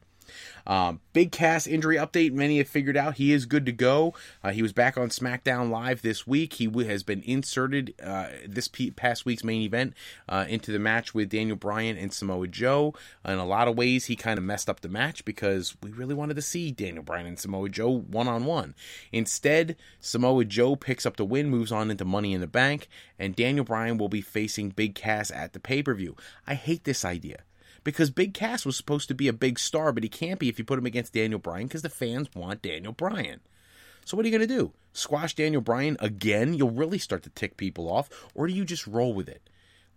Um, 0.67 1.01
big 1.13 1.33
Cass 1.33 1.67
injury 1.67 1.97
update. 1.97 2.33
Many 2.33 2.59
have 2.59 2.69
figured 2.69 2.97
out 2.97 3.17
he 3.17 3.33
is 3.33 3.47
good 3.47 3.65
to 3.67 3.73
go. 3.73 4.15
Uh, 4.45 4.51
he 4.51 4.63
was 4.63 4.73
back 4.73 4.99
on 4.99 5.09
SmackDown 5.09 5.71
Live 5.71 6.03
this 6.03 6.27
week. 6.27 6.55
He 6.55 6.67
w- 6.67 6.89
has 6.89 7.03
been 7.03 7.23
inserted 7.23 7.95
uh, 8.03 8.29
this 8.47 8.69
p- 8.69 8.91
past 8.91 9.25
week's 9.25 9.45
main 9.45 9.63
event 9.63 9.95
uh, 10.29 10.45
into 10.49 10.71
the 10.71 10.79
match 10.79 11.15
with 11.15 11.31
Daniel 11.31 11.57
Bryan 11.57 11.97
and 11.97 12.13
Samoa 12.13 12.49
Joe. 12.49 12.95
In 13.25 13.39
a 13.39 13.47
lot 13.47 13.69
of 13.69 13.77
ways, 13.77 14.07
he 14.07 14.17
kind 14.17 14.39
of 14.39 14.45
messed 14.45 14.69
up 14.69 14.81
the 14.81 14.89
match 14.89 15.25
because 15.25 15.77
we 15.83 15.91
really 15.91 16.15
wanted 16.15 16.35
to 16.35 16.43
see 16.43 16.71
Daniel 16.71 17.03
Bryan 17.03 17.27
and 17.27 17.39
Samoa 17.39 17.69
Joe 17.69 17.91
one 17.91 18.29
on 18.29 18.45
one. 18.45 18.75
Instead, 19.13 19.77
Samoa 20.01 20.45
Joe 20.45 20.77
picks 20.77 21.07
up 21.07 21.17
the 21.17 21.25
win, 21.25 21.49
moves 21.51 21.73
on 21.73 21.91
into 21.91 22.05
Money 22.05 22.33
in 22.33 22.41
the 22.41 22.47
Bank, 22.47 22.89
and 23.19 23.35
Daniel 23.35 23.65
Bryan 23.65 23.99
will 23.99 24.09
be 24.09 24.21
facing 24.21 24.71
Big 24.71 24.95
Cass 24.95 25.31
at 25.31 25.53
the 25.53 25.61
pay 25.61 25.83
per 25.83 25.95
view. 25.95 26.17
I 26.47 26.55
hate 26.55 26.85
this 26.85 27.05
idea 27.05 27.39
because 27.85 28.11
Big 28.11 28.35
Cass 28.35 28.67
was 28.67 28.77
supposed 28.77 29.09
to 29.09 29.15
be 29.15 29.29
a 29.29 29.33
big 29.33 29.59
star, 29.59 29.93
but 29.93 30.03
he 30.03 30.09
can't 30.09 30.39
be 30.39 30.49
if 30.49 30.59
you 30.59 30.65
put 30.65 30.79
him 30.79 30.87
against 30.87 31.13
Daniel 31.13 31.39
Bryan 31.39 31.67
because 31.67 31.83
the 31.83 31.89
fans 31.89 32.29
want 32.35 32.63
Daniel 32.63 32.93
Bryan. 32.93 33.41
So 34.05 34.17
what 34.17 34.25
are 34.25 34.29
you 34.29 34.37
going 34.37 34.49
to 34.49 34.55
do? 34.55 34.73
Squash 34.93 35.35
Daniel 35.35 35.61
Bryan 35.61 35.97
again? 36.01 36.55
You'll 36.55 36.71
really 36.71 36.99
start 36.99 37.23
to 37.25 37.31
tick 37.31 37.57
people 37.57 37.91
off, 37.91 38.09
or 38.35 38.47
do 38.47 38.55
you 38.55 38.65
just 38.65 38.87
roll 38.87 39.13
with 39.13 39.29
it? 39.29 39.49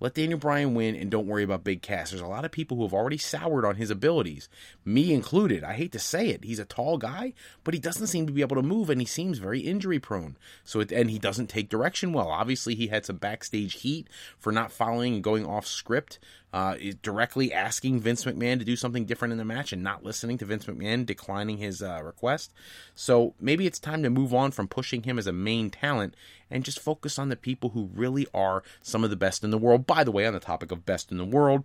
Let 0.02 0.16
Daniel 0.16 0.40
Bryan 0.40 0.74
win 0.74 0.96
and 0.96 1.12
don't 1.12 1.28
worry 1.28 1.44
about 1.44 1.64
Big 1.64 1.84
Cass. 1.84 2.10
There's 2.10 2.24
a 2.24 2.28
lot 2.28 2.44
of 2.44 2.52
people 2.52 2.76
who 2.76 2.84
have 2.84 2.94
already 2.94 3.20
soured 3.20 3.64
on 3.64 3.76
his 3.76 3.92
abilities, 3.92 4.50
me 4.84 5.14
included. 5.14 5.64
I 5.64 5.74
hate 5.74 5.92
to 5.92 6.00
say 6.00 6.30
it. 6.30 6.44
He's 6.44 6.58
a 6.58 6.66
tall 6.66 6.98
guy, 6.98 7.34
but 7.64 7.76
he 7.76 7.80
doesn't 7.80 8.08
seem 8.08 8.26
to 8.26 8.34
be 8.34 8.42
able 8.42 8.56
to 8.56 8.64
move 8.64 8.90
and 8.90 9.00
he 9.00 9.06
seems 9.06 9.38
very 9.38 9.60
injury 9.60 10.00
prone. 10.00 10.38
So 10.64 10.80
it, 10.80 10.92
and 10.92 11.12
he 11.12 11.20
doesn't 11.20 11.52
take 11.52 11.70
direction 11.70 12.14
well. 12.14 12.30
Obviously, 12.30 12.74
he 12.74 12.88
had 12.88 13.06
some 13.06 13.18
backstage 13.18 13.82
heat 13.82 14.08
for 14.40 14.52
not 14.52 14.72
following 14.72 15.14
and 15.14 15.24
going 15.24 15.46
off 15.46 15.68
script 15.68 16.18
uh, 16.54 16.76
directly 17.02 17.54
asking 17.54 18.00
Vince 18.00 18.26
McMahon 18.26 18.60
to 18.60 18.66
do 18.66 18.76
something 18.76 19.06
different 19.06 19.32
in 19.32 19.38
the 19.38 19.46
match 19.46 19.72
and 19.72 19.84
not 19.84 20.04
listening 20.04 20.38
to 20.40 20.46
Vince 20.46 20.66
McMahon 20.66 21.06
declining 21.06 21.58
his 21.58 21.82
uh, 21.82 22.02
request. 22.04 22.54
So 22.94 23.34
maybe 23.40 23.66
it's 23.66 23.80
time 23.80 24.04
to 24.04 24.10
move 24.10 24.34
on 24.34 24.52
from 24.52 24.68
pushing 24.68 25.04
him 25.04 25.18
as 25.18 25.28
a 25.28 25.34
main 25.34 25.70
talent 25.70 26.16
and 26.50 26.66
just 26.66 26.80
focus 26.80 27.18
on 27.18 27.30
the 27.30 27.36
people 27.36 27.70
who 27.70 27.90
really 27.94 28.28
are 28.34 28.64
some 28.82 29.04
of 29.04 29.10
the 29.10 29.16
best 29.16 29.44
in 29.44 29.52
the 29.52 29.58
world. 29.58 29.88
By 29.88 30.04
the 30.04 30.12
way, 30.12 30.26
on 30.26 30.34
the 30.34 30.40
topic 30.40 30.72
of 30.72 30.86
best 30.86 31.12
in 31.12 31.18
the 31.18 31.26
world, 31.26 31.64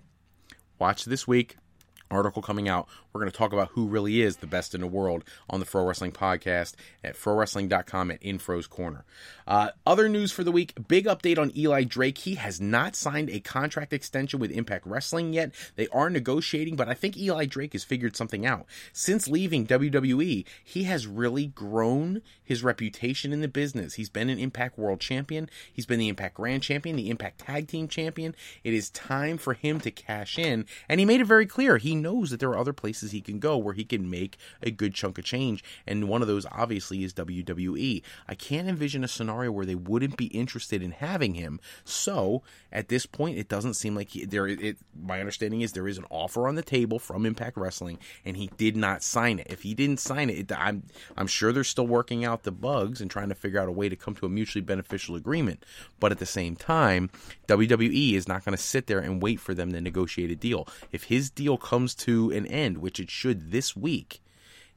watch 0.78 1.04
this 1.04 1.26
week 1.26 1.56
article 2.10 2.42
coming 2.42 2.68
out. 2.68 2.88
We're 3.12 3.20
going 3.20 3.32
to 3.32 3.36
talk 3.36 3.52
about 3.52 3.68
who 3.68 3.86
really 3.86 4.20
is 4.22 4.36
the 4.36 4.46
best 4.46 4.74
in 4.74 4.80
the 4.80 4.86
world 4.86 5.24
on 5.48 5.60
the 5.60 5.66
Fro 5.66 5.84
Wrestling 5.84 6.12
Podcast 6.12 6.74
at 7.02 7.16
FroWrestling.com 7.16 8.10
at 8.10 8.20
Infro's 8.20 8.66
Corner. 8.66 9.04
Uh, 9.46 9.70
other 9.86 10.08
news 10.08 10.32
for 10.32 10.44
the 10.44 10.52
week 10.52 10.74
big 10.88 11.06
update 11.06 11.38
on 11.38 11.56
Eli 11.56 11.84
Drake. 11.84 12.18
He 12.18 12.34
has 12.34 12.60
not 12.60 12.94
signed 12.94 13.30
a 13.30 13.40
contract 13.40 13.92
extension 13.92 14.38
with 14.38 14.50
Impact 14.50 14.86
Wrestling 14.86 15.32
yet. 15.32 15.52
They 15.76 15.88
are 15.88 16.10
negotiating, 16.10 16.76
but 16.76 16.88
I 16.88 16.94
think 16.94 17.16
Eli 17.16 17.46
Drake 17.46 17.72
has 17.72 17.84
figured 17.84 18.16
something 18.16 18.44
out. 18.44 18.66
Since 18.92 19.28
leaving 19.28 19.66
WWE, 19.66 20.44
he 20.62 20.84
has 20.84 21.06
really 21.06 21.46
grown 21.46 22.22
his 22.44 22.62
reputation 22.62 23.32
in 23.32 23.40
the 23.40 23.48
business. 23.48 23.94
He's 23.94 24.10
been 24.10 24.28
an 24.28 24.38
Impact 24.38 24.78
World 24.78 25.00
Champion, 25.00 25.48
he's 25.72 25.86
been 25.86 25.98
the 25.98 26.08
Impact 26.08 26.34
Grand 26.34 26.62
Champion, 26.62 26.96
the 26.96 27.10
Impact 27.10 27.38
Tag 27.38 27.68
Team 27.68 27.88
Champion. 27.88 28.34
It 28.62 28.74
is 28.74 28.90
time 28.90 29.38
for 29.38 29.54
him 29.54 29.80
to 29.80 29.90
cash 29.90 30.38
in, 30.38 30.66
and 30.88 31.00
he 31.00 31.06
made 31.06 31.20
it 31.20 31.26
very 31.26 31.46
clear. 31.46 31.78
He 31.78 31.95
knows 32.02 32.30
that 32.30 32.40
there 32.40 32.50
are 32.50 32.58
other 32.58 32.72
places 32.72 33.10
he 33.10 33.20
can 33.20 33.38
go 33.38 33.56
where 33.56 33.74
he 33.74 33.84
can 33.84 34.08
make 34.08 34.36
a 34.62 34.70
good 34.70 34.94
chunk 34.94 35.18
of 35.18 35.24
change, 35.24 35.64
and 35.86 36.08
one 36.08 36.22
of 36.22 36.28
those 36.28 36.46
obviously 36.52 37.04
is 37.04 37.14
WWE. 37.14 38.02
I 38.28 38.34
can't 38.34 38.68
envision 38.68 39.04
a 39.04 39.08
scenario 39.08 39.52
where 39.52 39.66
they 39.66 39.74
wouldn't 39.74 40.16
be 40.16 40.26
interested 40.26 40.82
in 40.82 40.92
having 40.92 41.34
him. 41.34 41.60
So 41.84 42.42
at 42.72 42.88
this 42.88 43.06
point, 43.06 43.38
it 43.38 43.48
doesn't 43.48 43.74
seem 43.74 43.94
like 43.94 44.10
he, 44.10 44.24
there. 44.24 44.46
It, 44.46 44.78
my 45.00 45.20
understanding 45.20 45.60
is 45.60 45.72
there 45.72 45.88
is 45.88 45.98
an 45.98 46.06
offer 46.10 46.48
on 46.48 46.54
the 46.54 46.62
table 46.62 46.98
from 46.98 47.26
Impact 47.26 47.56
Wrestling, 47.56 47.98
and 48.24 48.36
he 48.36 48.50
did 48.56 48.76
not 48.76 49.02
sign 49.02 49.38
it. 49.38 49.46
If 49.50 49.62
he 49.62 49.74
didn't 49.74 50.00
sign 50.00 50.30
it, 50.30 50.50
it 50.50 50.52
I'm 50.56 50.84
I'm 51.16 51.26
sure 51.26 51.52
they're 51.52 51.64
still 51.64 51.86
working 51.86 52.24
out 52.24 52.42
the 52.42 52.52
bugs 52.52 53.00
and 53.00 53.10
trying 53.10 53.28
to 53.28 53.34
figure 53.34 53.60
out 53.60 53.68
a 53.68 53.72
way 53.72 53.88
to 53.88 53.96
come 53.96 54.14
to 54.16 54.26
a 54.26 54.28
mutually 54.28 54.62
beneficial 54.62 55.16
agreement. 55.16 55.64
But 56.00 56.12
at 56.12 56.18
the 56.18 56.26
same 56.26 56.56
time, 56.56 57.10
WWE 57.48 58.14
is 58.14 58.28
not 58.28 58.44
going 58.44 58.56
to 58.56 58.62
sit 58.62 58.86
there 58.86 59.00
and 59.00 59.22
wait 59.22 59.40
for 59.40 59.54
them 59.54 59.72
to 59.72 59.80
negotiate 59.80 60.30
a 60.30 60.36
deal. 60.36 60.68
If 60.92 61.04
his 61.04 61.30
deal 61.30 61.56
comes 61.56 61.85
to 61.94 62.30
an 62.30 62.46
end, 62.46 62.78
which 62.78 63.00
it 63.00 63.10
should 63.10 63.50
this 63.50 63.76
week, 63.76 64.20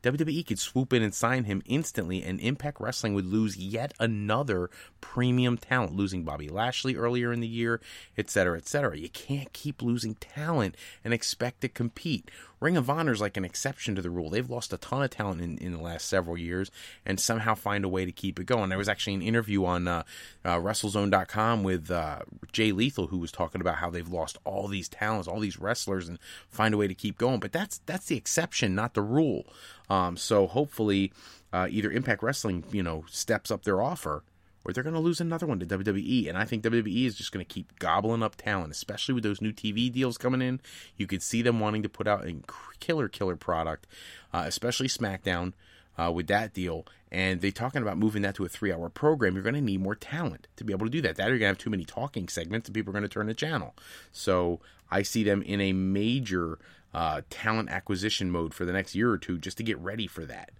WWE 0.01 0.47
could 0.47 0.59
swoop 0.59 0.93
in 0.93 1.03
and 1.03 1.13
sign 1.13 1.43
him 1.43 1.61
instantly, 1.65 2.23
and 2.23 2.39
Impact 2.39 2.79
Wrestling 2.79 3.13
would 3.13 3.25
lose 3.25 3.57
yet 3.57 3.93
another 3.99 4.69
premium 5.01 5.57
talent, 5.57 5.93
losing 5.93 6.23
Bobby 6.23 6.47
Lashley 6.47 6.95
earlier 6.95 7.33
in 7.33 7.41
the 7.41 7.47
year, 7.47 7.81
etc., 8.17 8.57
etc. 8.57 8.97
You 8.97 9.09
can't 9.09 9.51
keep 9.51 9.81
losing 9.81 10.15
talent 10.15 10.75
and 11.03 11.13
expect 11.13 11.61
to 11.61 11.69
compete. 11.69 12.31
Ring 12.59 12.77
of 12.77 12.89
Honor 12.89 13.11
is 13.11 13.21
like 13.21 13.37
an 13.37 13.45
exception 13.45 13.95
to 13.95 14.01
the 14.01 14.09
rule. 14.09 14.29
They've 14.29 14.49
lost 14.49 14.73
a 14.73 14.77
ton 14.77 15.01
of 15.01 15.09
talent 15.09 15.41
in, 15.41 15.57
in 15.59 15.71
the 15.71 15.81
last 15.81 16.07
several 16.07 16.37
years 16.37 16.69
and 17.05 17.19
somehow 17.19 17.55
find 17.55 17.85
a 17.85 17.89
way 17.89 18.05
to 18.05 18.11
keep 18.11 18.39
it 18.39 18.45
going. 18.45 18.69
There 18.69 18.77
was 18.77 18.89
actually 18.89 19.13
an 19.13 19.21
interview 19.21 19.65
on 19.65 19.87
uh, 19.87 20.03
uh, 20.43 20.57
WrestleZone.com 20.57 21.63
with 21.63 21.89
uh, 21.89 22.19
Jay 22.51 22.71
Lethal 22.71 23.07
who 23.07 23.17
was 23.17 23.31
talking 23.31 23.61
about 23.61 23.75
how 23.75 23.89
they've 23.89 24.07
lost 24.07 24.37
all 24.43 24.67
these 24.67 24.89
talents, 24.89 25.27
all 25.27 25.39
these 25.39 25.59
wrestlers, 25.59 26.09
and 26.09 26.19
find 26.49 26.73
a 26.73 26.77
way 26.77 26.87
to 26.87 26.93
keep 26.93 27.17
going. 27.17 27.39
But 27.39 27.53
that's 27.53 27.79
that's 27.85 28.07
the 28.07 28.17
exception, 28.17 28.75
not 28.75 28.93
the 28.93 29.01
rule. 29.01 29.45
Um, 29.89 30.17
so 30.17 30.47
hopefully, 30.47 31.13
uh, 31.53 31.67
either 31.69 31.91
Impact 31.91 32.21
Wrestling, 32.21 32.63
you 32.71 32.83
know, 32.83 33.05
steps 33.09 33.51
up 33.51 33.63
their 33.63 33.81
offer 33.81 34.23
or 34.63 34.73
they're 34.73 34.83
going 34.83 34.93
to 34.95 34.99
lose 34.99 35.21
another 35.21 35.47
one 35.47 35.59
to 35.59 35.65
WWE. 35.65 36.27
And 36.27 36.37
I 36.37 36.45
think 36.45 36.63
WWE 36.63 37.05
is 37.05 37.15
just 37.15 37.31
going 37.31 37.45
to 37.45 37.53
keep 37.53 37.79
gobbling 37.79 38.23
up 38.23 38.35
talent, 38.35 38.71
especially 38.71 39.13
with 39.13 39.23
those 39.23 39.41
new 39.41 39.53
TV 39.53 39.91
deals 39.91 40.17
coming 40.17 40.41
in. 40.41 40.59
You 40.97 41.07
could 41.07 41.23
see 41.23 41.41
them 41.41 41.59
wanting 41.59 41.83
to 41.83 41.89
put 41.89 42.07
out 42.07 42.25
a 42.25 42.35
killer, 42.79 43.07
killer 43.07 43.35
product, 43.35 43.87
uh, 44.33 44.43
especially 44.45 44.87
SmackDown. 44.87 45.53
Uh, 45.97 46.09
with 46.09 46.27
that 46.27 46.53
deal, 46.53 46.85
and 47.11 47.41
they're 47.41 47.51
talking 47.51 47.81
about 47.81 47.97
moving 47.97 48.21
that 48.21 48.33
to 48.33 48.45
a 48.45 48.47
three-hour 48.47 48.87
program. 48.87 49.33
You're 49.33 49.43
going 49.43 49.55
to 49.55 49.59
need 49.59 49.81
more 49.81 49.95
talent 49.95 50.47
to 50.55 50.63
be 50.63 50.71
able 50.71 50.85
to 50.85 50.89
do 50.89 51.01
that. 51.01 51.17
That 51.17 51.27
or 51.27 51.31
you're 51.31 51.39
going 51.39 51.53
to 51.53 51.55
have 51.55 51.57
too 51.57 51.69
many 51.69 51.83
talking 51.83 52.29
segments, 52.29 52.69
and 52.69 52.73
people 52.73 52.91
are 52.91 52.93
going 52.93 53.03
to 53.03 53.09
turn 53.09 53.27
the 53.27 53.33
channel. 53.33 53.75
So 54.13 54.61
I 54.89 55.01
see 55.01 55.25
them 55.25 55.41
in 55.41 55.59
a 55.59 55.73
major 55.73 56.57
uh, 56.93 57.21
talent 57.29 57.69
acquisition 57.69 58.31
mode 58.31 58.53
for 58.53 58.65
the 58.65 58.71
next 58.71 58.95
year 58.95 59.11
or 59.11 59.17
two, 59.17 59.37
just 59.37 59.57
to 59.57 59.63
get 59.63 59.77
ready 59.79 60.07
for 60.07 60.25
that. 60.25 60.51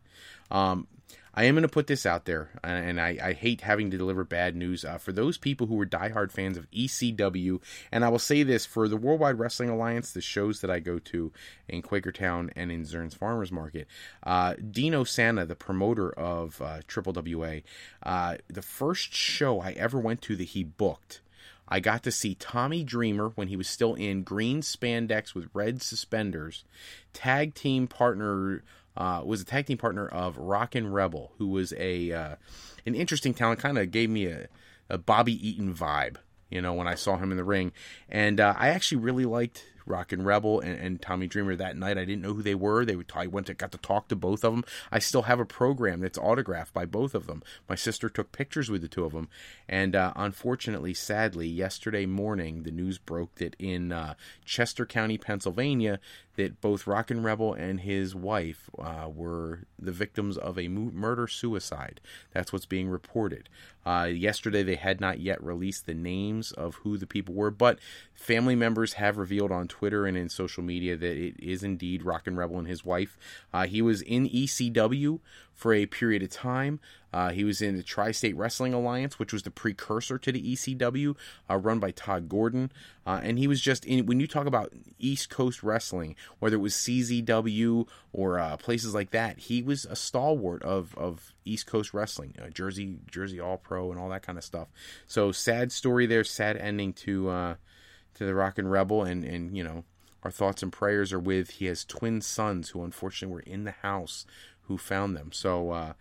Um, 0.51 0.87
I 1.33 1.45
am 1.45 1.55
going 1.55 1.61
to 1.61 1.69
put 1.69 1.87
this 1.87 2.05
out 2.05 2.25
there, 2.25 2.49
and 2.63 2.99
I, 2.99 3.17
I 3.21 3.33
hate 3.33 3.61
having 3.61 3.91
to 3.91 3.97
deliver 3.97 4.23
bad 4.23 4.55
news 4.55 4.83
uh, 4.83 4.97
for 4.97 5.11
those 5.11 5.37
people 5.37 5.67
who 5.67 5.79
are 5.79 5.85
diehard 5.85 6.31
fans 6.31 6.57
of 6.57 6.69
ECW. 6.71 7.61
And 7.91 8.03
I 8.03 8.09
will 8.09 8.19
say 8.19 8.43
this 8.43 8.65
for 8.65 8.87
the 8.87 8.97
Worldwide 8.97 9.39
Wrestling 9.39 9.69
Alliance, 9.69 10.11
the 10.11 10.21
shows 10.21 10.61
that 10.61 10.71
I 10.71 10.79
go 10.79 10.99
to 10.99 11.31
in 11.67 11.81
Quakertown 11.81 12.51
and 12.55 12.71
in 12.71 12.83
Zern's 12.83 13.13
Farmers 13.13 13.51
Market, 13.51 13.87
uh, 14.23 14.55
Dino 14.71 15.03
Santa, 15.03 15.45
the 15.45 15.55
promoter 15.55 16.11
of 16.11 16.61
uh, 16.61 16.79
uh, 18.03 18.35
the 18.47 18.61
first 18.61 19.13
show 19.13 19.61
I 19.61 19.71
ever 19.71 19.99
went 19.99 20.21
to 20.23 20.35
that 20.35 20.43
he 20.43 20.63
booked. 20.63 21.21
I 21.71 21.79
got 21.79 22.01
to 22.03 22.11
see 22.11 22.33
Tommy 22.33 22.83
Dreamer 22.83 23.29
when 23.35 23.47
he 23.47 23.55
was 23.55 23.69
still 23.69 23.93
in 23.93 24.23
green 24.23 24.61
spandex 24.61 25.35
with 25.35 25.49
red 25.53 25.83
suspenders, 25.83 26.63
tag 27.13 27.53
team 27.53 27.87
partner 27.87 28.63
uh, 28.99 29.21
was 29.25 29.41
a 29.41 29.45
tag 29.45 29.65
team 29.65 29.77
partner 29.77 30.07
of 30.07 30.37
Rockin' 30.37 30.91
Rebel, 30.91 31.31
who 31.37 31.47
was 31.47 31.73
a 31.77 32.11
uh, 32.11 32.35
an 32.85 32.95
interesting 32.95 33.33
talent. 33.33 33.59
Kind 33.59 33.77
of 33.77 33.89
gave 33.91 34.09
me 34.09 34.25
a, 34.25 34.47
a 34.89 34.97
Bobby 34.97 35.47
Eaton 35.47 35.73
vibe, 35.73 36.17
you 36.49 36.61
know, 36.61 36.73
when 36.73 36.87
I 36.87 36.95
saw 36.95 37.17
him 37.17 37.31
in 37.31 37.37
the 37.37 37.43
ring. 37.43 37.71
And 38.09 38.39
uh, 38.39 38.53
I 38.57 38.69
actually 38.69 39.01
really 39.01 39.25
liked 39.25 39.65
Rockin' 39.89 40.23
Rebel 40.23 40.59
and, 40.59 40.79
and, 40.79 41.01
Tommy 41.01 41.27
Dreamer 41.27 41.55
that 41.55 41.77
night. 41.77 41.97
I 41.97 42.05
didn't 42.05 42.21
know 42.21 42.33
who 42.33 42.43
they 42.43 42.55
were. 42.55 42.85
They 42.85 42.97
I 43.15 43.27
went 43.27 43.47
to 43.47 43.53
got 43.53 43.71
to 43.71 43.77
talk 43.77 44.07
to 44.09 44.15
both 44.15 44.43
of 44.43 44.53
them. 44.53 44.63
I 44.91 44.99
still 44.99 45.23
have 45.23 45.39
a 45.39 45.45
program 45.45 45.99
that's 45.99 46.17
autographed 46.17 46.73
by 46.73 46.85
both 46.85 47.15
of 47.15 47.27
them. 47.27 47.43
My 47.67 47.75
sister 47.75 48.09
took 48.09 48.31
pictures 48.31 48.69
with 48.69 48.81
the 48.81 48.87
two 48.87 49.05
of 49.05 49.13
them, 49.13 49.29
and 49.67 49.95
uh, 49.95 50.13
unfortunately, 50.15 50.93
sadly, 50.93 51.47
yesterday 51.47 52.05
morning 52.05 52.63
the 52.63 52.71
news 52.71 52.97
broke 52.97 53.35
that 53.35 53.55
in 53.59 53.91
uh, 53.91 54.13
Chester 54.45 54.85
County, 54.85 55.17
Pennsylvania, 55.17 55.99
that 56.35 56.61
both 56.61 56.87
Rockin' 56.87 57.23
Rebel 57.23 57.53
and 57.53 57.81
his 57.81 58.15
wife 58.15 58.69
uh, 58.77 59.09
were 59.13 59.63
the 59.81 59.91
victims 59.91 60.37
of 60.37 60.57
a 60.57 60.67
murder 60.67 61.27
suicide. 61.27 62.01
That's 62.33 62.51
what's 62.53 62.65
being 62.65 62.89
reported. 62.89 63.49
Uh, 63.85 64.09
yesterday, 64.11 64.63
they 64.63 64.75
had 64.75 64.99
not 64.99 65.19
yet 65.19 65.43
released 65.43 65.85
the 65.85 65.93
names 65.93 66.51
of 66.51 66.75
who 66.75 66.97
the 66.97 67.07
people 67.07 67.33
were, 67.33 67.51
but 67.51 67.79
family 68.13 68.55
members 68.55 68.93
have 68.93 69.17
revealed 69.17 69.51
on 69.51 69.67
Twitter 69.67 70.05
and 70.05 70.17
in 70.17 70.29
social 70.29 70.63
media 70.63 70.95
that 70.97 71.17
it 71.17 71.35
is 71.39 71.63
indeed 71.63 72.03
Rockin' 72.03 72.35
Rebel 72.35 72.59
and 72.59 72.67
his 72.67 72.85
wife. 72.85 73.17
Uh, 73.53 73.65
he 73.65 73.81
was 73.81 74.01
in 74.01 74.29
ECW 74.29 75.19
for 75.59 75.73
a 75.73 75.85
period 75.85 76.23
of 76.23 76.29
time. 76.29 76.79
Uh, 77.11 77.31
he 77.31 77.43
was 77.43 77.61
in 77.61 77.75
the 77.75 77.83
Tri 77.83 78.11
State 78.11 78.37
Wrestling 78.37 78.73
Alliance, 78.73 79.19
which 79.19 79.33
was 79.33 79.43
the 79.43 79.51
precursor 79.51 80.17
to 80.17 80.31
the 80.31 80.53
ECW, 80.53 81.17
uh, 81.49 81.57
run 81.57 81.79
by 81.79 81.91
Todd 81.91 82.29
Gordon. 82.29 82.71
Uh, 83.05 83.19
and 83.21 83.37
he 83.37 83.45
was 83.45 83.59
just 83.59 83.83
in, 83.83 84.05
when 84.05 84.21
you 84.21 84.27
talk 84.27 84.45
about 84.45 84.71
East 84.99 85.29
Coast 85.29 85.61
wrestling, 85.61 86.15
whether 86.39 86.55
it 86.55 86.59
was 86.59 86.75
CZW 86.75 87.89
or 88.13 88.39
uh, 88.39 88.55
places 88.55 88.95
like 88.95 89.11
that, 89.11 89.37
he 89.37 89.61
was 89.61 89.83
a 89.83 89.97
stalwart 89.97 90.63
of, 90.63 90.97
of 90.97 91.33
East 91.43 91.67
Coast 91.67 91.93
wrestling, 91.93 92.35
uh, 92.41 92.49
Jersey, 92.49 92.99
Jersey 93.11 93.41
All 93.41 93.57
Pro, 93.57 93.91
and 93.91 93.99
all 93.99 94.07
that 94.09 94.23
kind 94.23 94.37
of 94.37 94.45
stuff. 94.45 94.69
So 95.07 95.33
sad 95.33 95.73
story 95.73 96.05
there, 96.05 96.23
sad 96.23 96.55
ending 96.55 96.93
to, 96.93 97.29
uh, 97.29 97.55
to 98.13 98.25
the 98.25 98.33
Rockin' 98.33 98.69
Rebel. 98.69 99.03
And, 99.03 99.25
and, 99.25 99.57
you 99.57 99.65
know, 99.65 99.83
our 100.23 100.31
thoughts 100.31 100.61
and 100.61 100.71
prayers 100.71 101.13
are 101.13 101.19
with, 101.19 101.51
he 101.51 101.65
has 101.65 101.85
twin 101.85 102.21
sons 102.21 102.69
who 102.69 102.83
unfortunately 102.83 103.33
were 103.33 103.41
in 103.41 103.63
the 103.63 103.71
house 103.71 104.25
who 104.69 104.77
found 104.77 105.17
them. 105.17 105.33
So, 105.33 105.71
uh, 105.71 105.93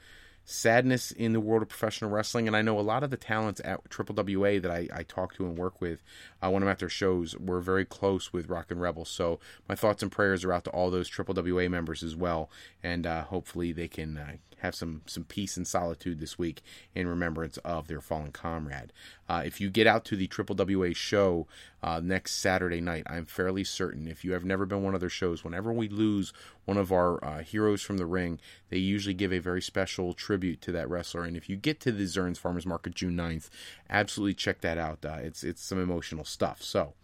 sadness 0.50 1.10
in 1.10 1.34
the 1.34 1.40
world 1.40 1.60
of 1.60 1.68
professional 1.68 2.10
wrestling. 2.10 2.46
And 2.46 2.56
I 2.56 2.62
know 2.62 2.78
a 2.78 2.80
lot 2.80 3.02
of 3.02 3.10
the 3.10 3.18
talents 3.18 3.60
at 3.64 3.90
Triple 3.90 4.14
WA 4.16 4.58
that 4.58 4.70
I, 4.70 4.88
I 4.90 5.02
talk 5.02 5.34
to 5.34 5.44
and 5.44 5.58
work 5.58 5.78
with 5.82 6.02
uh, 6.42 6.48
when 6.50 6.62
I'm 6.62 6.70
at 6.70 6.78
their 6.78 6.88
shows 6.88 7.36
were 7.36 7.60
very 7.60 7.84
close 7.84 8.32
with 8.32 8.48
Rockin' 8.48 8.78
Rebel. 8.78 9.04
So 9.04 9.40
my 9.68 9.74
thoughts 9.74 10.02
and 10.02 10.10
prayers 10.10 10.44
are 10.44 10.52
out 10.54 10.64
to 10.64 10.70
all 10.70 10.90
those 10.90 11.06
Triple 11.06 11.34
WA 11.34 11.68
members 11.68 12.02
as 12.02 12.16
well. 12.16 12.48
And 12.82 13.06
uh, 13.06 13.24
hopefully 13.24 13.72
they 13.72 13.88
can 13.88 14.16
uh, 14.16 14.32
have 14.60 14.74
some 14.74 15.02
some 15.06 15.24
peace 15.24 15.56
and 15.56 15.66
solitude 15.66 16.20
this 16.20 16.38
week 16.38 16.62
in 16.94 17.08
remembrance 17.08 17.58
of 17.58 17.88
their 17.88 18.00
fallen 18.00 18.32
comrade. 18.32 18.92
Uh, 19.28 19.42
if 19.44 19.60
you 19.60 19.70
get 19.70 19.86
out 19.86 20.04
to 20.06 20.16
the 20.16 20.26
Triple 20.26 20.56
WA 20.56 20.90
show 20.92 21.46
uh, 21.82 22.00
next 22.02 22.32
Saturday 22.32 22.80
night, 22.80 23.04
I'm 23.06 23.26
fairly 23.26 23.64
certain. 23.64 24.08
If 24.08 24.24
you 24.24 24.32
have 24.32 24.44
never 24.44 24.66
been 24.66 24.82
one 24.82 24.94
of 24.94 25.00
their 25.00 25.08
shows, 25.08 25.44
whenever 25.44 25.72
we 25.72 25.88
lose 25.88 26.32
one 26.64 26.76
of 26.76 26.92
our 26.92 27.22
uh, 27.24 27.42
heroes 27.42 27.82
from 27.82 27.98
the 27.98 28.06
ring, 28.06 28.40
they 28.70 28.78
usually 28.78 29.14
give 29.14 29.32
a 29.32 29.38
very 29.38 29.62
special 29.62 30.14
tribute 30.14 30.60
to 30.62 30.72
that 30.72 30.88
wrestler. 30.88 31.24
And 31.24 31.36
if 31.36 31.48
you 31.48 31.56
get 31.56 31.80
to 31.80 31.92
the 31.92 32.04
Zerns 32.04 32.38
Farmers 32.38 32.66
Market 32.66 32.94
June 32.94 33.16
9th, 33.16 33.50
absolutely 33.88 34.34
check 34.34 34.60
that 34.62 34.78
out. 34.78 35.04
Uh, 35.04 35.18
it's 35.22 35.44
it's 35.44 35.62
some 35.62 35.80
emotional 35.80 36.24
stuff. 36.24 36.62
So, 36.62 36.94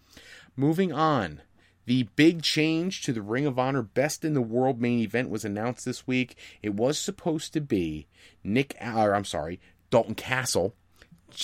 moving 0.56 0.92
on. 0.92 1.42
The 1.86 2.04
big 2.16 2.42
change 2.42 3.02
to 3.02 3.12
the 3.12 3.22
Ring 3.22 3.46
of 3.46 3.58
Honor 3.58 3.82
Best 3.82 4.24
in 4.24 4.34
the 4.34 4.42
World 4.42 4.80
main 4.80 5.00
event 5.00 5.28
was 5.28 5.44
announced 5.44 5.84
this 5.84 6.06
week. 6.06 6.36
It 6.62 6.74
was 6.74 6.98
supposed 6.98 7.52
to 7.52 7.60
be 7.60 8.06
Nick, 8.42 8.74
or 8.80 9.14
I'm 9.14 9.24
sorry, 9.24 9.60
Dalton 9.90 10.14
Castle 10.14 10.74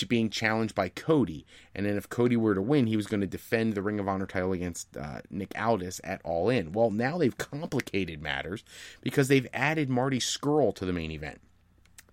being 0.07 0.29
challenged 0.29 0.73
by 0.73 0.89
Cody. 0.89 1.45
And 1.75 1.85
then 1.85 1.97
if 1.97 2.09
Cody 2.09 2.37
were 2.37 2.55
to 2.55 2.61
win, 2.61 2.87
he 2.87 2.95
was 2.95 3.07
going 3.07 3.21
to 3.21 3.27
defend 3.27 3.73
the 3.73 3.81
Ring 3.81 3.99
of 3.99 4.07
Honor 4.07 4.25
title 4.25 4.53
against 4.53 4.95
uh, 4.95 5.21
Nick 5.29 5.51
Aldis 5.59 5.99
at 6.03 6.21
All 6.23 6.49
In. 6.49 6.71
Well, 6.71 6.91
now 6.91 7.17
they've 7.17 7.37
complicated 7.37 8.21
matters 8.21 8.63
because 9.01 9.27
they've 9.27 9.47
added 9.53 9.89
Marty 9.89 10.19
Scurll 10.19 10.73
to 10.75 10.85
the 10.85 10.93
main 10.93 11.11
event. 11.11 11.41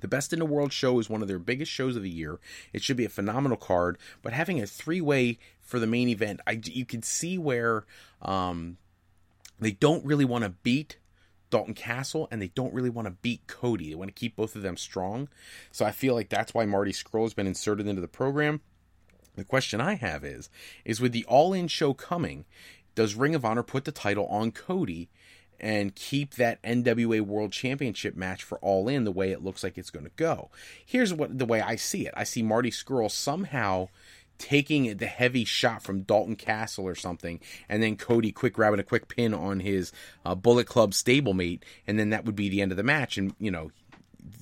The 0.00 0.08
Best 0.08 0.32
in 0.32 0.38
the 0.38 0.44
World 0.44 0.72
show 0.72 0.98
is 1.00 1.10
one 1.10 1.22
of 1.22 1.28
their 1.28 1.38
biggest 1.38 1.72
shows 1.72 1.96
of 1.96 2.02
the 2.02 2.10
year. 2.10 2.38
It 2.72 2.82
should 2.82 2.96
be 2.96 3.04
a 3.04 3.10
phenomenal 3.10 3.56
card, 3.56 3.98
but 4.22 4.32
having 4.32 4.60
a 4.60 4.66
three 4.66 5.00
way 5.00 5.38
for 5.68 5.78
the 5.78 5.86
main 5.86 6.08
event, 6.08 6.40
I, 6.46 6.60
you 6.64 6.86
can 6.86 7.02
see 7.02 7.36
where 7.36 7.84
um, 8.22 8.78
they 9.60 9.70
don't 9.70 10.02
really 10.04 10.24
want 10.24 10.44
to 10.44 10.50
beat 10.50 10.96
Dalton 11.50 11.74
Castle 11.74 12.26
and 12.30 12.40
they 12.40 12.48
don't 12.48 12.72
really 12.72 12.88
want 12.88 13.06
to 13.06 13.12
beat 13.12 13.46
Cody. 13.46 13.90
They 13.90 13.94
want 13.94 14.08
to 14.08 14.18
keep 14.18 14.34
both 14.34 14.56
of 14.56 14.62
them 14.62 14.78
strong. 14.78 15.28
So 15.70 15.84
I 15.84 15.90
feel 15.90 16.14
like 16.14 16.30
that's 16.30 16.54
why 16.54 16.64
Marty 16.64 16.92
Scurll 16.92 17.24
has 17.24 17.34
been 17.34 17.46
inserted 17.46 17.86
into 17.86 18.00
the 18.00 18.08
program. 18.08 18.62
The 19.36 19.44
question 19.44 19.78
I 19.78 19.94
have 19.94 20.24
is 20.24 20.48
is 20.86 21.02
with 21.02 21.12
the 21.12 21.26
All 21.26 21.52
In 21.52 21.68
show 21.68 21.92
coming, 21.92 22.46
does 22.94 23.14
Ring 23.14 23.34
of 23.34 23.44
Honor 23.44 23.62
put 23.62 23.84
the 23.84 23.92
title 23.92 24.26
on 24.28 24.52
Cody 24.52 25.10
and 25.60 25.94
keep 25.94 26.36
that 26.36 26.62
NWA 26.62 27.20
World 27.20 27.52
Championship 27.52 28.16
match 28.16 28.42
for 28.42 28.58
All 28.60 28.88
In 28.88 29.04
the 29.04 29.12
way 29.12 29.32
it 29.32 29.44
looks 29.44 29.62
like 29.62 29.76
it's 29.76 29.90
going 29.90 30.06
to 30.06 30.12
go. 30.16 30.50
Here's 30.84 31.12
what 31.12 31.38
the 31.38 31.44
way 31.44 31.60
I 31.60 31.76
see 31.76 32.06
it. 32.06 32.14
I 32.16 32.24
see 32.24 32.42
Marty 32.42 32.70
Scurll 32.70 33.10
somehow 33.10 33.88
taking 34.38 34.96
the 34.96 35.06
heavy 35.06 35.44
shot 35.44 35.82
from 35.82 36.02
Dalton 36.02 36.36
Castle 36.36 36.86
or 36.86 36.94
something, 36.94 37.40
and 37.68 37.82
then 37.82 37.96
Cody 37.96 38.32
quick 38.32 38.54
grabbing 38.54 38.80
a 38.80 38.84
quick 38.84 39.08
pin 39.08 39.34
on 39.34 39.60
his 39.60 39.92
uh, 40.24 40.34
Bullet 40.34 40.66
Club 40.66 40.92
stablemate, 40.92 41.60
and 41.86 41.98
then 41.98 42.10
that 42.10 42.24
would 42.24 42.36
be 42.36 42.48
the 42.48 42.62
end 42.62 42.72
of 42.72 42.76
the 42.76 42.82
match. 42.82 43.18
And 43.18 43.34
you 43.38 43.50
know, 43.50 43.70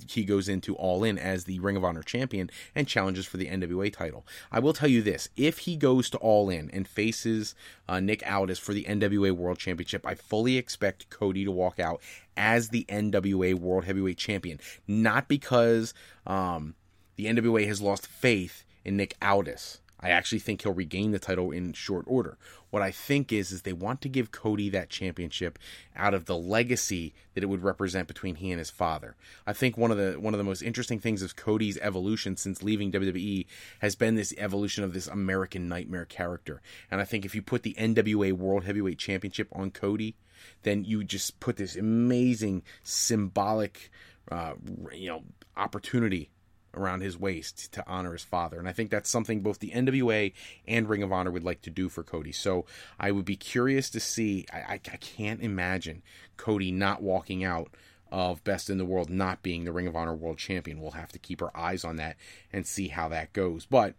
he 0.08 0.24
goes 0.24 0.48
into 0.48 0.74
All 0.76 1.04
In 1.04 1.18
as 1.18 1.44
the 1.44 1.58
Ring 1.58 1.76
of 1.76 1.84
Honor 1.84 2.02
champion 2.02 2.50
and 2.74 2.86
challenges 2.86 3.26
for 3.26 3.36
the 3.36 3.46
NWA 3.46 3.92
title. 3.92 4.26
I 4.52 4.60
will 4.60 4.72
tell 4.72 4.88
you 4.88 5.02
this: 5.02 5.28
if 5.36 5.58
he 5.58 5.76
goes 5.76 6.10
to 6.10 6.18
All 6.18 6.50
In 6.50 6.70
and 6.70 6.86
faces 6.86 7.54
uh, 7.88 8.00
Nick 8.00 8.22
Aldis 8.30 8.58
for 8.58 8.74
the 8.74 8.84
NWA 8.84 9.32
World 9.32 9.58
Championship, 9.58 10.06
I 10.06 10.14
fully 10.14 10.56
expect 10.56 11.10
Cody 11.10 11.44
to 11.44 11.52
walk 11.52 11.78
out 11.78 12.00
as 12.36 12.68
the 12.68 12.84
NWA 12.88 13.54
World 13.54 13.84
Heavyweight 13.84 14.18
Champion, 14.18 14.60
not 14.86 15.28
because 15.28 15.94
um, 16.26 16.74
the 17.16 17.26
NWA 17.26 17.66
has 17.66 17.80
lost 17.80 18.06
faith 18.06 18.64
in 18.84 18.96
Nick 18.96 19.16
Aldis. 19.20 19.80
I 20.00 20.10
actually 20.10 20.40
think 20.40 20.62
he'll 20.62 20.74
regain 20.74 21.12
the 21.12 21.18
title 21.18 21.50
in 21.50 21.72
short 21.72 22.04
order. 22.06 22.36
What 22.70 22.82
I 22.82 22.90
think 22.90 23.32
is 23.32 23.50
is 23.50 23.62
they 23.62 23.72
want 23.72 24.02
to 24.02 24.08
give 24.08 24.30
Cody 24.30 24.68
that 24.70 24.90
championship 24.90 25.58
out 25.94 26.12
of 26.12 26.26
the 26.26 26.36
legacy 26.36 27.14
that 27.34 27.42
it 27.42 27.46
would 27.46 27.62
represent 27.62 28.06
between 28.06 28.36
he 28.36 28.50
and 28.50 28.58
his 28.58 28.70
father. 28.70 29.16
I 29.46 29.52
think 29.52 29.78
one 29.78 29.90
of 29.90 29.96
the 29.96 30.20
one 30.20 30.34
of 30.34 30.38
the 30.38 30.44
most 30.44 30.62
interesting 30.62 30.98
things 30.98 31.22
of 31.22 31.36
Cody's 31.36 31.78
evolution 31.78 32.36
since 32.36 32.62
leaving 32.62 32.92
WWE 32.92 33.46
has 33.78 33.94
been 33.94 34.14
this 34.14 34.34
evolution 34.36 34.84
of 34.84 34.92
this 34.92 35.06
American 35.06 35.68
nightmare 35.68 36.04
character. 36.04 36.60
And 36.90 37.00
I 37.00 37.04
think 37.04 37.24
if 37.24 37.34
you 37.34 37.40
put 37.40 37.62
the 37.62 37.74
NWA 37.78 38.32
World 38.32 38.64
Heavyweight 38.64 38.98
Championship 38.98 39.48
on 39.52 39.70
Cody, 39.70 40.16
then 40.62 40.84
you 40.84 41.04
just 41.04 41.40
put 41.40 41.56
this 41.56 41.76
amazing 41.76 42.62
symbolic 42.82 43.90
uh, 44.30 44.54
you 44.92 45.08
know 45.08 45.22
opportunity 45.56 46.30
around 46.76 47.00
his 47.00 47.18
waist 47.18 47.72
to 47.72 47.84
honor 47.86 48.12
his 48.12 48.24
father. 48.24 48.58
And 48.58 48.68
I 48.68 48.72
think 48.72 48.90
that's 48.90 49.10
something 49.10 49.40
both 49.40 49.58
the 49.58 49.70
NWA 49.70 50.32
and 50.66 50.88
Ring 50.88 51.02
of 51.02 51.12
Honor 51.12 51.30
would 51.30 51.44
like 51.44 51.62
to 51.62 51.70
do 51.70 51.88
for 51.88 52.02
Cody. 52.02 52.32
So 52.32 52.66
I 52.98 53.10
would 53.10 53.24
be 53.24 53.36
curious 53.36 53.90
to 53.90 54.00
see. 54.00 54.46
I, 54.52 54.58
I, 54.58 54.72
I 54.74 54.96
can't 54.96 55.40
imagine 55.40 56.02
Cody 56.36 56.70
not 56.70 57.02
walking 57.02 57.44
out 57.44 57.74
of 58.12 58.44
Best 58.44 58.70
in 58.70 58.78
the 58.78 58.84
World 58.84 59.10
not 59.10 59.42
being 59.42 59.64
the 59.64 59.72
Ring 59.72 59.86
of 59.86 59.96
Honor 59.96 60.14
World 60.14 60.38
Champion. 60.38 60.80
We'll 60.80 60.92
have 60.92 61.12
to 61.12 61.18
keep 61.18 61.42
our 61.42 61.56
eyes 61.56 61.84
on 61.84 61.96
that 61.96 62.16
and 62.52 62.66
see 62.66 62.88
how 62.88 63.08
that 63.08 63.32
goes. 63.32 63.66
But 63.66 63.94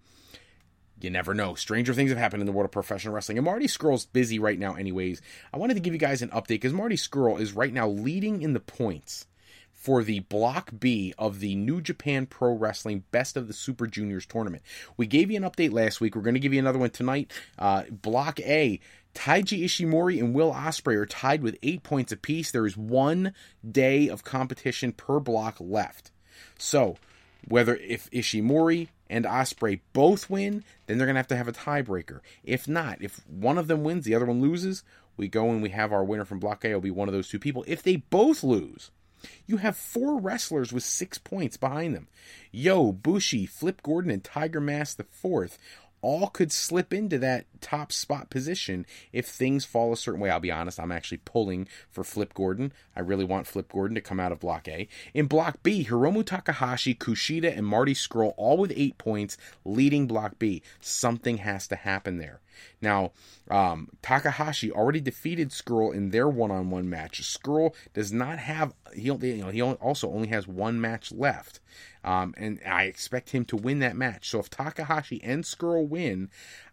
you 1.00 1.10
never 1.10 1.34
know. 1.34 1.54
Stranger 1.56 1.94
things 1.94 2.10
have 2.10 2.18
happened 2.18 2.42
in 2.42 2.48
the 2.48 2.52
world 2.52 2.66
of 2.66 2.72
professional 2.72 3.14
wrestling. 3.14 3.38
And 3.38 3.46
Marty 3.46 3.68
Scurll's 3.68 4.06
busy 4.06 4.40
right 4.40 4.58
now, 4.58 4.76
anyways. 4.76 5.22
I 5.54 5.58
wanted 5.58 5.76
to 5.76 5.80
give 5.80 5.94
you 5.94 6.00
guys 6.00 6.22
an 6.22 6.30
update 6.30 6.48
because 6.48 6.74
Marty 6.74 6.96
Scurll 6.96 7.40
is 7.40 7.54
right 7.54 7.74
now 7.74 7.88
leading 7.88 8.42
in 8.42 8.54
the 8.54 8.60
points 8.60 9.27
for 9.78 10.04
the 10.04 10.20
Block 10.22 10.72
B 10.78 11.14
of 11.20 11.40
the 11.40 11.56
New 11.56 11.82
Japan 11.82 12.26
Pro 12.26 12.52
Wrestling 12.52 13.04
Best 13.12 13.38
of 13.38 13.48
the 13.48 13.54
Super 13.54 13.86
Juniors 13.86 14.26
tournament. 14.26 14.64
We 14.98 15.06
gave 15.06 15.30
you 15.30 15.38
an 15.38 15.44
update 15.44 15.72
last 15.72 16.02
week. 16.02 16.16
We're 16.16 16.24
going 16.24 16.34
to 16.34 16.40
give 16.40 16.52
you 16.52 16.60
another 16.60 16.80
one 16.80 16.90
tonight. 16.90 17.32
Uh, 17.60 17.84
Block 17.92 18.40
A. 18.40 18.80
Taiji 19.14 19.64
Ishimori 19.64 20.20
and 20.20 20.34
Will 20.34 20.52
Ospreay 20.52 20.96
are 20.96 21.06
tied 21.06 21.44
with 21.44 21.58
eight 21.62 21.84
points 21.84 22.12
apiece. 22.12 22.52
There 22.52 22.66
is 22.66 22.76
one 22.76 23.34
day 23.70 24.10
of 24.10 24.24
competition 24.24 24.92
per 24.92 25.20
block 25.20 25.58
left. 25.60 26.12
So, 26.58 26.98
whether 27.48 27.76
if 27.76 28.10
Ishimori 28.12 28.90
and 29.10 29.26
Ospreay 29.26 29.80
both 29.94 30.30
win, 30.30 30.64
then 30.88 30.98
they're 30.98 31.08
going 31.08 31.16
to 31.16 31.20
have 31.20 31.28
to 31.28 31.38
have 31.38 31.48
a 31.48 31.54
tiebreaker. 31.54 32.20
If 32.44 32.68
not, 32.68 33.02
if 33.02 33.22
one 33.28 33.58
of 33.58 33.68
them 33.68 33.84
wins, 33.84 34.06
the 34.06 34.16
other 34.16 34.26
one 34.26 34.42
loses, 34.42 34.84
we 35.16 35.28
go 35.28 35.50
and 35.50 35.62
we 35.62 35.70
have 35.70 35.94
our 35.94 36.04
winner 36.04 36.26
from 36.26 36.40
Block 36.40 36.66
A 36.66 36.74
will 36.74 36.82
be 36.82 36.92
one 36.92 37.08
of 37.08 37.14
those 37.14 37.30
two 37.30 37.40
people. 37.40 37.64
If 37.68 37.84
they 37.84 37.98
both 37.98 38.44
lose, 38.44 38.92
you 39.46 39.58
have 39.58 39.78
four 39.78 40.20
wrestlers 40.20 40.72
with 40.72 40.84
six 40.84 41.18
points 41.18 41.58
behind 41.58 41.96
them. 41.96 42.08
Yo, 42.52 42.92
Bushi, 42.92 43.46
Flip 43.46 43.82
Gordon, 43.84 44.12
and 44.12 44.24
Tiger 44.24 44.62
Mask 44.62 44.98
the 44.98 45.04
fourth 45.04 45.58
all 46.02 46.28
could 46.28 46.52
slip 46.52 46.94
into 46.94 47.18
that 47.18 47.46
top 47.60 47.92
spot 47.92 48.30
position 48.30 48.86
if 49.12 49.28
things 49.28 49.66
fall 49.66 49.92
a 49.92 49.98
certain 49.98 50.22
way. 50.22 50.30
I'll 50.30 50.40
be 50.40 50.52
honest, 50.52 50.80
I'm 50.80 50.92
actually 50.92 51.20
pulling 51.26 51.68
for 51.90 52.04
Flip 52.04 52.34
Gordon. 52.34 52.72
I 52.96 53.02
really 53.02 53.26
want 53.26 53.48
Flip 53.48 53.72
Gordon 53.72 53.96
to 53.96 54.02
come 54.02 54.20
out 54.20 54.32
of 54.32 54.40
Block 54.40 54.68
A. 54.68 54.88
In 55.14 55.26
Block 55.26 55.64
B, 55.64 55.86
Hiromu 55.86 56.26
Takahashi, 56.26 56.94
Kushida, 56.94 57.56
and 57.56 57.66
Marty 57.66 57.94
Scurll 57.94 58.34
all 58.38 58.58
with 58.58 58.74
eight 58.76 58.98
points 58.98 59.38
leading 59.66 60.08
Block 60.08 60.38
B. 60.40 60.62
Something 60.80 61.38
has 61.38 61.68
to 61.68 61.76
happen 61.76 62.18
there. 62.18 62.42
Now, 62.82 63.12
um, 63.50 63.90
Takahashi 64.02 64.72
already 64.72 65.02
defeated 65.02 65.50
Scurll 65.50 65.94
in 65.94 66.12
their 66.12 66.28
one-on-one 66.28 66.90
match. 66.90 67.22
Scurll 67.22 67.74
does 67.94 68.12
not 68.12 68.40
have 68.40 68.74
he 68.94 69.04
you 69.04 69.38
know 69.38 69.50
he 69.50 69.62
also 69.62 70.12
only 70.12 70.28
has 70.30 70.48
one 70.48 70.80
match 70.80 71.12
left, 71.12 71.60
um, 72.04 72.34
and 72.38 72.60
I 72.66 72.84
expect 72.84 73.32
him 73.32 73.46
to 73.46 73.56
win 73.58 73.80
that 73.80 73.96
match. 73.96 74.30
So 74.30 74.40
if 74.40 74.50
Takahashi 74.50 75.22
and 75.24 75.44
Scurll 75.44 75.88
win, 75.88 76.30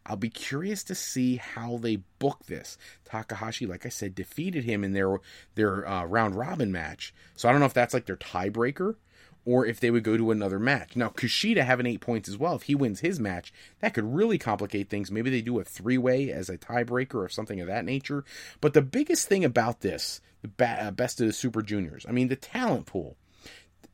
I'll 0.07 0.17
be 0.17 0.31
curious 0.31 0.85
to 0.85 0.95
see 0.95 1.37
how 1.37 1.79
they 1.79 1.97
book 2.19 2.47
this. 2.47 2.77
Takahashi, 3.05 3.67
like 3.67 3.87
I 3.87 3.91
said, 3.91 4.15
defeated 4.15 4.65
him 4.65 4.85
in 4.85 4.93
their 4.93 5.21
their 5.55 5.87
uh, 5.89 6.05
round 6.05 6.35
robin 6.35 6.73
match, 6.73 7.15
so 7.37 7.49
I 7.49 7.53
don't 7.53 7.61
know 7.61 7.67
if 7.67 7.75
that's 7.75 7.95
like 7.95 8.07
their 8.07 8.17
tiebreaker 8.17 8.97
or 9.45 9.67
if 9.67 9.81
they 9.81 9.91
would 9.91 10.05
go 10.05 10.17
to 10.17 10.31
another 10.31 10.59
match. 10.59 10.97
Now, 10.97 11.09
Kushida 11.09 11.65
having 11.65 11.87
eight 11.87 12.01
points 12.01 12.29
as 12.29 12.39
well. 12.39 12.57
If 12.57 12.63
he 12.63 12.75
wins 12.75 13.01
his 13.01 13.21
match, 13.21 13.53
that 13.81 13.95
could 13.95 14.15
really 14.15 14.39
complicate 14.39 14.89
things. 14.89 15.11
Maybe 15.11 15.31
they 15.31 15.43
do 15.43 15.59
a 15.59 15.65
three 15.65 15.99
way 15.99 16.31
as 16.31 16.49
a 16.49 16.59
tiebreaker 16.59 17.17
or 17.17 17.29
something 17.29 17.61
of 17.61 17.67
that 17.69 17.85
nature. 17.85 18.25
But 18.61 18.75
the 18.75 18.83
biggest 18.83 19.29
thing 19.29 19.45
about 19.45 19.81
this, 19.81 20.21
the 20.43 20.67
uh, 20.67 20.91
best 20.91 21.21
of 21.21 21.27
the 21.27 21.33
Super 21.33 21.63
Juniors, 21.63 22.07
I 22.09 22.13
mean, 22.13 22.29
the 22.29 22.37
talent 22.37 22.87
pool 22.87 23.17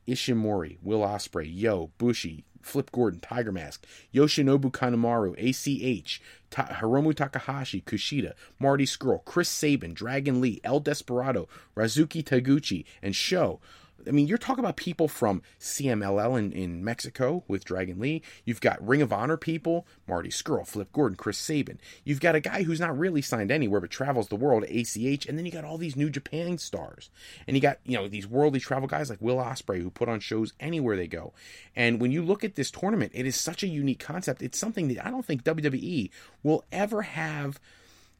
Ishimori, 0.07 0.77
Will 0.81 1.01
Ospreay, 1.01 1.49
Yo, 1.51 1.91
Bushi, 1.97 2.45
Flip 2.61 2.91
Gordon, 2.91 3.19
Tiger 3.19 3.51
Mask, 3.51 3.85
Yoshinobu 4.13 4.71
Kanemaru, 4.71 5.35
ACH, 5.37 6.21
Ta- 6.49 6.67
Hiromu 6.67 7.13
Takahashi, 7.15 7.81
Kushida, 7.81 8.33
Marty 8.59 8.85
Scurll, 8.85 9.23
Chris 9.25 9.49
Sabin, 9.49 9.93
Dragon 9.93 10.41
Lee, 10.41 10.61
El 10.63 10.79
Desperado, 10.79 11.47
Ryusuke 11.75 12.23
Taguchi, 12.23 12.85
and 13.01 13.15
Sho 13.15 13.59
I 14.07 14.11
mean, 14.11 14.27
you're 14.27 14.37
talking 14.37 14.63
about 14.63 14.75
people 14.75 15.07
from 15.07 15.41
CMLL 15.59 16.37
in, 16.37 16.51
in 16.51 16.83
Mexico 16.83 17.43
with 17.47 17.65
Dragon 17.65 17.99
Lee. 17.99 18.21
You've 18.45 18.61
got 18.61 18.85
Ring 18.85 19.01
of 19.01 19.13
Honor 19.13 19.37
people, 19.37 19.85
Marty 20.07 20.29
Scurll, 20.29 20.67
Flip 20.67 20.91
Gordon, 20.91 21.15
Chris 21.15 21.37
Sabin. 21.37 21.79
You've 22.03 22.19
got 22.19 22.35
a 22.35 22.39
guy 22.39 22.63
who's 22.63 22.79
not 22.79 22.97
really 22.97 23.21
signed 23.21 23.51
anywhere 23.51 23.81
but 23.81 23.89
travels 23.89 24.27
the 24.27 24.35
world, 24.35 24.63
ACH. 24.63 25.25
And 25.25 25.37
then 25.37 25.45
you 25.45 25.51
got 25.51 25.65
all 25.65 25.77
these 25.77 25.95
New 25.95 26.09
Japan 26.09 26.57
stars. 26.57 27.09
And 27.47 27.55
you 27.55 27.61
got, 27.61 27.79
you 27.85 27.97
know, 27.97 28.07
these 28.07 28.27
worldly 28.27 28.59
travel 28.59 28.87
guys 28.87 29.09
like 29.09 29.21
Will 29.21 29.37
Ospreay 29.37 29.81
who 29.81 29.89
put 29.89 30.09
on 30.09 30.19
shows 30.19 30.53
anywhere 30.59 30.95
they 30.95 31.07
go. 31.07 31.33
And 31.75 31.99
when 32.01 32.11
you 32.11 32.23
look 32.23 32.43
at 32.43 32.55
this 32.55 32.71
tournament, 32.71 33.11
it 33.15 33.25
is 33.25 33.35
such 33.35 33.63
a 33.63 33.67
unique 33.67 33.99
concept. 33.99 34.41
It's 34.41 34.59
something 34.59 34.87
that 34.89 35.05
I 35.05 35.09
don't 35.11 35.25
think 35.25 35.43
WWE 35.43 36.09
will 36.43 36.63
ever 36.71 37.03
have 37.03 37.59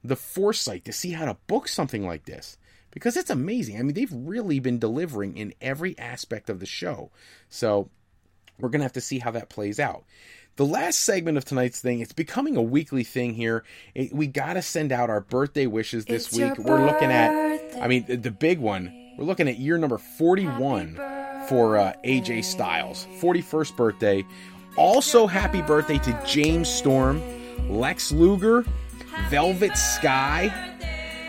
the 0.03 0.15
foresight 0.15 0.85
to 0.85 0.93
see 0.93 1.11
how 1.11 1.25
to 1.25 1.37
book 1.47 1.67
something 1.67 2.05
like 2.05 2.25
this 2.25 2.57
because 2.91 3.17
it's 3.17 3.29
amazing. 3.29 3.79
I 3.79 3.83
mean, 3.83 3.93
they've 3.93 4.11
really 4.11 4.59
been 4.59 4.79
delivering 4.79 5.37
in 5.37 5.53
every 5.61 5.97
aspect 5.97 6.49
of 6.49 6.59
the 6.59 6.65
show. 6.65 7.11
So 7.49 7.89
we're 8.59 8.69
going 8.69 8.79
to 8.79 8.85
have 8.85 8.93
to 8.93 9.01
see 9.01 9.19
how 9.19 9.31
that 9.31 9.49
plays 9.49 9.79
out. 9.79 10.03
The 10.57 10.65
last 10.65 10.99
segment 10.99 11.37
of 11.37 11.45
tonight's 11.45 11.79
thing, 11.79 12.01
it's 12.01 12.13
becoming 12.13 12.57
a 12.57 12.61
weekly 12.61 13.03
thing 13.03 13.33
here. 13.33 13.63
It, 13.95 14.13
we 14.13 14.27
got 14.27 14.53
to 14.53 14.61
send 14.61 14.91
out 14.91 15.09
our 15.09 15.21
birthday 15.21 15.65
wishes 15.65 16.05
this 16.05 16.27
It's 16.27 16.37
week. 16.37 16.57
We're 16.57 16.85
looking 16.85 17.09
at, 17.09 17.81
I 17.81 17.87
mean, 17.87 18.05
the, 18.05 18.17
the 18.17 18.31
big 18.31 18.59
one, 18.59 18.93
we're 19.17 19.25
looking 19.25 19.47
at 19.47 19.57
year 19.57 19.77
number 19.77 19.97
41 19.97 20.95
for 21.47 21.77
uh, 21.77 21.93
AJ 22.03 22.43
Styles, 22.43 23.07
41st 23.19 23.75
birthday. 23.75 24.25
Also, 24.77 25.25
happy 25.25 25.61
birthday 25.61 25.97
to 25.99 26.23
James 26.27 26.69
Storm, 26.69 27.21
Lex 27.69 28.11
Luger, 28.11 28.65
Velvet 29.29 29.77
Sky, 29.77 30.70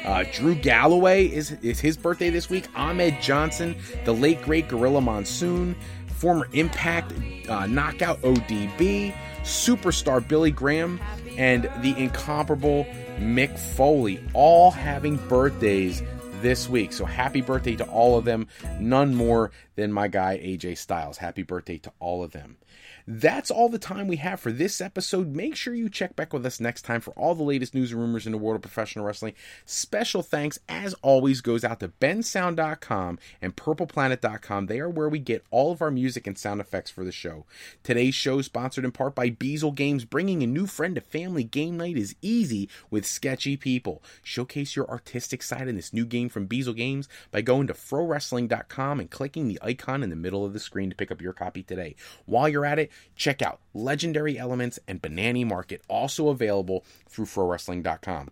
uh, 0.04 0.24
Drew 0.32 0.54
Galloway 0.54 1.26
is, 1.26 1.52
is 1.62 1.80
his 1.80 1.96
birthday 1.96 2.30
this 2.30 2.50
week. 2.50 2.66
Ahmed 2.74 3.20
Johnson, 3.20 3.76
the 4.04 4.12
late 4.12 4.40
great 4.42 4.68
Gorilla 4.68 5.00
Monsoon, 5.00 5.76
former 6.08 6.48
Impact 6.52 7.12
uh, 7.48 7.66
knockout 7.66 8.20
ODB, 8.22 9.14
superstar 9.42 10.26
Billy 10.26 10.50
Graham, 10.50 11.00
and 11.36 11.64
the 11.80 11.94
incomparable 11.96 12.84
Mick 13.18 13.58
Foley, 13.58 14.22
all 14.32 14.70
having 14.70 15.16
birthdays 15.28 16.02
this 16.42 16.68
week. 16.68 16.92
So 16.92 17.04
happy 17.04 17.40
birthday 17.40 17.76
to 17.76 17.84
all 17.84 18.18
of 18.18 18.24
them. 18.24 18.48
None 18.78 19.14
more 19.14 19.50
than 19.74 19.92
my 19.92 20.08
guy 20.08 20.38
AJ 20.38 20.78
Styles. 20.78 21.18
Happy 21.18 21.42
birthday 21.42 21.78
to 21.78 21.92
all 21.98 22.22
of 22.22 22.32
them. 22.32 22.56
That's 23.06 23.50
all 23.50 23.68
the 23.68 23.78
time 23.78 24.06
we 24.06 24.16
have 24.16 24.38
for 24.38 24.52
this 24.52 24.80
episode. 24.80 25.34
Make 25.34 25.56
sure 25.56 25.74
you 25.74 25.88
check 25.88 26.14
back 26.14 26.32
with 26.32 26.46
us 26.46 26.60
next 26.60 26.82
time 26.82 27.00
for 27.00 27.12
all 27.12 27.34
the 27.34 27.42
latest 27.42 27.74
news 27.74 27.90
and 27.90 28.00
rumors 28.00 28.26
in 28.26 28.32
the 28.32 28.38
world 28.38 28.56
of 28.56 28.62
professional 28.62 29.04
wrestling. 29.04 29.34
Special 29.64 30.22
thanks, 30.22 30.58
as 30.68 30.94
always, 31.02 31.40
goes 31.40 31.64
out 31.64 31.80
to 31.80 31.88
bensound.com 31.88 33.18
and 33.40 33.56
purpleplanet.com. 33.56 34.66
They 34.66 34.78
are 34.78 34.88
where 34.88 35.08
we 35.08 35.18
get 35.18 35.44
all 35.50 35.72
of 35.72 35.82
our 35.82 35.90
music 35.90 36.26
and 36.26 36.38
sound 36.38 36.60
effects 36.60 36.90
for 36.90 37.04
the 37.04 37.12
show. 37.12 37.44
Today's 37.82 38.14
show 38.14 38.38
is 38.38 38.46
sponsored 38.46 38.84
in 38.84 38.92
part 38.92 39.14
by 39.14 39.30
Beazle 39.30 39.74
Games. 39.74 40.04
Bringing 40.04 40.42
a 40.42 40.46
new 40.46 40.66
friend 40.66 40.94
to 40.94 41.00
family 41.00 41.44
game 41.44 41.76
night 41.76 41.96
is 41.96 42.14
easy 42.22 42.68
with 42.90 43.04
sketchy 43.04 43.56
people. 43.56 44.02
Showcase 44.22 44.76
your 44.76 44.88
artistic 44.88 45.42
side 45.42 45.66
in 45.66 45.76
this 45.76 45.92
new 45.92 46.04
game 46.04 46.28
from 46.28 46.46
Beazle 46.46 46.76
Games 46.76 47.08
by 47.32 47.40
going 47.40 47.66
to 47.66 47.74
frowrestling.com 47.74 49.00
and 49.00 49.10
clicking 49.10 49.48
the 49.48 49.58
icon 49.62 50.02
in 50.02 50.10
the 50.10 50.16
middle 50.16 50.44
of 50.44 50.52
the 50.52 50.60
screen 50.60 50.90
to 50.90 50.96
pick 50.96 51.10
up 51.10 51.22
your 51.22 51.32
copy 51.32 51.62
today. 51.62 51.94
While 52.26 52.48
you're 52.48 52.66
at 52.66 52.78
it, 52.78 52.90
check 53.16 53.42
out 53.42 53.60
Legendary 53.74 54.38
Elements 54.38 54.78
and 54.86 55.00
Banani 55.00 55.46
Market, 55.46 55.82
also 55.88 56.28
available 56.28 56.84
through 57.08 57.26
frowrestling.com 57.26 58.30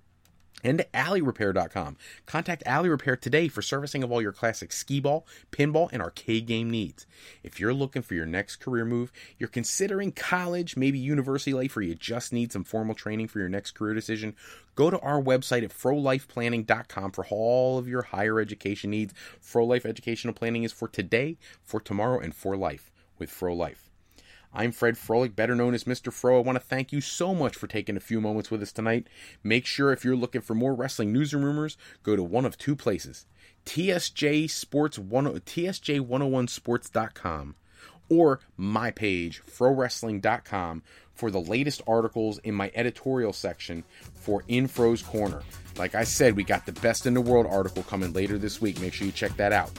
and 0.63 0.85
alleyrepair.com. 0.95 1.97
Contact 2.27 2.63
Alley 2.67 2.89
Repair 2.89 3.17
today 3.17 3.49
for 3.49 3.63
servicing 3.63 4.03
of 4.03 4.13
all 4.13 4.23
your 4.23 4.33
classic 4.33 4.73
skee 4.73 5.01
ball, 5.01 5.27
pinball, 5.51 5.89
and 5.93 6.03
arcade 6.03 6.47
game 6.47 6.71
needs. 6.71 7.07
If 7.43 7.61
you're 7.61 7.75
looking 7.75 8.03
for 8.03 8.15
your 8.15 8.27
next 8.27 8.57
career 8.57 8.85
move, 8.85 9.13
you're 9.39 9.49
considering 9.49 10.13
college, 10.13 10.77
maybe 10.77 10.99
university 10.99 11.55
life, 11.55 11.77
or 11.77 11.83
you 11.83 11.95
just 11.95 12.33
need 12.33 12.53
some 12.53 12.65
formal 12.65 12.95
training 12.95 13.29
for 13.29 13.39
your 13.39 13.49
next 13.49 13.73
career 13.73 13.95
decision, 13.95 14.35
go 14.75 14.91
to 14.91 14.99
our 15.01 15.21
website 15.21 15.65
at 15.65 15.71
frolifeplanning.com 15.71 17.13
for 17.13 17.27
all 17.31 17.79
of 17.79 17.89
your 17.89 18.03
higher 18.03 18.41
education 18.41 18.91
needs. 18.91 19.15
Fro 19.41 19.65
Life 19.65 19.87
Educational 19.87 20.35
Planning 20.35 20.65
is 20.65 20.73
for 20.73 20.89
today, 20.89 21.37
for 21.63 21.81
tomorrow, 21.81 22.19
and 22.19 22.35
for 22.35 22.57
life 22.57 22.91
with 23.19 23.31
Fro 23.31 23.55
Life. 23.55 23.90
I'm 24.53 24.73
Fred 24.73 24.97
Froelich, 24.97 25.37
better 25.37 25.55
known 25.55 25.75
as 25.75 25.85
Mr. 25.85 26.13
Fro. 26.13 26.39
I 26.39 26.43
want 26.43 26.57
to 26.57 26.65
thank 26.65 26.93
you 26.93 27.01
so 27.01 27.33
much 27.35 27.55
for 27.55 27.69
taking 27.69 27.97
a 27.97 28.01
few 28.01 28.21
moments 28.21 28.51
with 28.51 28.61
us 28.63 28.73
tonight. 28.73 29.07
Make 29.45 29.65
sure 29.65 29.93
if 29.93 30.05
you're 30.05 30.17
looking 30.17 30.41
for 30.41 30.55
more 30.55 30.75
wrestling 30.75 31.13
news 31.13 31.33
and 31.33 31.45
rumors, 31.45 31.77
go 32.03 32.17
to 32.17 32.23
one 32.23 32.45
of 32.45 32.59
two 32.59 32.75
places. 32.75 33.27
TSJ 33.65 34.51
Sports 34.51 34.97
10, 34.97 35.07
TSJ101sports.com 35.07 37.55
or 38.09 38.41
my 38.57 38.91
page, 38.91 39.41
frowrestling.com, 39.47 40.83
for 41.15 41.31
the 41.31 41.41
latest 41.41 41.81
articles 41.87 42.39
in 42.39 42.55
my 42.55 42.73
editorial 42.75 43.33
section 43.33 43.85
for 44.15 44.43
Infro's 44.49 45.03
Corner. 45.03 45.43
Like 45.81 45.95
I 45.95 46.05
said, 46.05 46.37
we 46.37 46.45
got 46.45 46.67
the 46.67 46.73
best 46.73 47.07
in 47.07 47.15
the 47.15 47.23
world 47.23 47.47
article 47.49 47.83
coming 47.85 48.13
later 48.13 48.37
this 48.37 48.61
week. 48.61 48.79
Make 48.83 48.93
sure 48.93 49.07
you 49.07 49.13
check 49.15 49.35
that 49.39 49.51
out. 49.51 49.71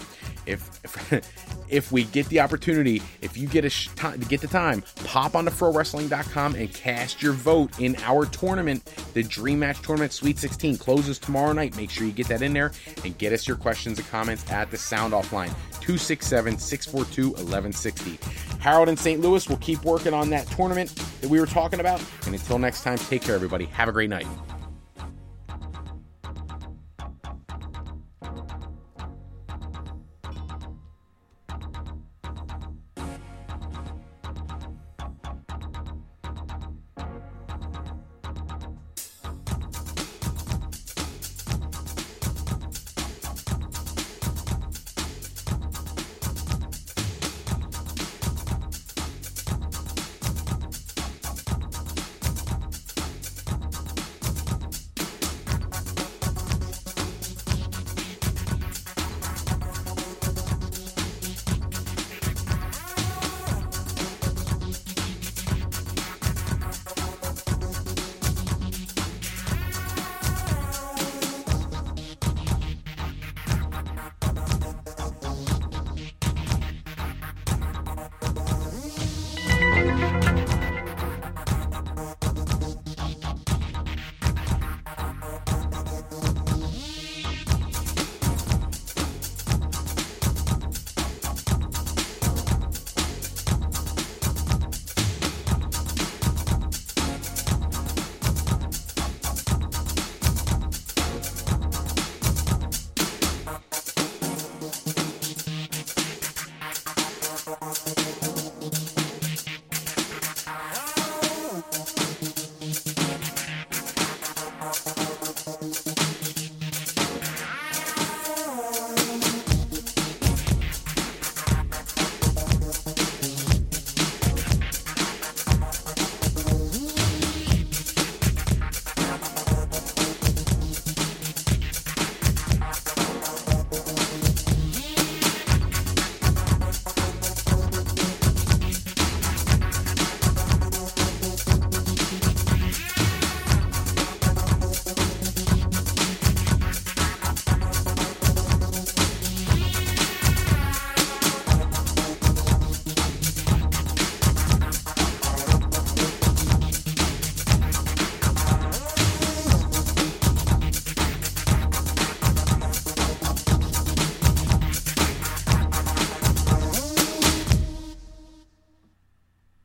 If 0.48 0.68
if, 0.84 1.30
if 1.70 1.92
we 1.92 2.06
get 2.06 2.28
the 2.30 2.40
opportunity, 2.40 3.04
if 3.22 3.38
you 3.38 3.48
get 3.48 3.66
a 3.66 3.70
sh- 3.70 3.90
get 4.28 4.42
the 4.42 4.48
time, 4.48 4.84
pop 5.04 5.36
onto 5.36 5.52
frowrestling.com 5.52 6.56
and 6.56 6.74
cast 6.74 7.22
your 7.22 7.34
vote 7.34 7.80
in 7.80 7.96
our 7.98 8.26
tournament. 8.26 8.84
The 9.14 9.22
Dream 9.22 9.60
Match 9.60 9.80
Tournament 9.84 10.12
Sweet 10.12 10.40
16 10.40 10.80
closes 10.80 11.20
tomorrow 11.20 11.54
night. 11.54 11.78
Make 11.78 11.92
sure 11.92 12.08
you 12.08 12.14
get 12.14 12.28
that 12.30 12.42
in 12.42 12.54
there 12.54 12.72
and 13.06 13.16
get 13.20 13.32
us 13.32 13.48
your 13.48 13.58
questions 13.58 14.00
and 14.00 14.08
comments 14.08 14.50
at 14.52 14.72
the 14.72 14.78
sound 14.78 15.14
off 15.14 15.32
line 15.32 15.52
267 15.82 16.58
642 16.58 17.28
1160. 17.30 18.18
Harold 18.58 18.90
and 18.90 18.98
St. 18.98 19.22
Louis 19.22 19.48
will 19.48 19.58
keep 19.58 19.84
working 19.84 20.16
on 20.16 20.32
that 20.32 20.48
tournament 20.48 20.96
that 21.22 21.30
we 21.30 21.40
were 21.40 21.46
talking 21.46 21.80
about. 21.80 22.04
And 22.26 22.34
until 22.34 22.58
next 22.58 22.82
time, 22.82 22.98
take 22.98 23.22
care, 23.22 23.36
everybody. 23.36 23.66
Have 23.66 23.88
a 23.88 23.92
great 23.92 24.10
night. 24.10 24.26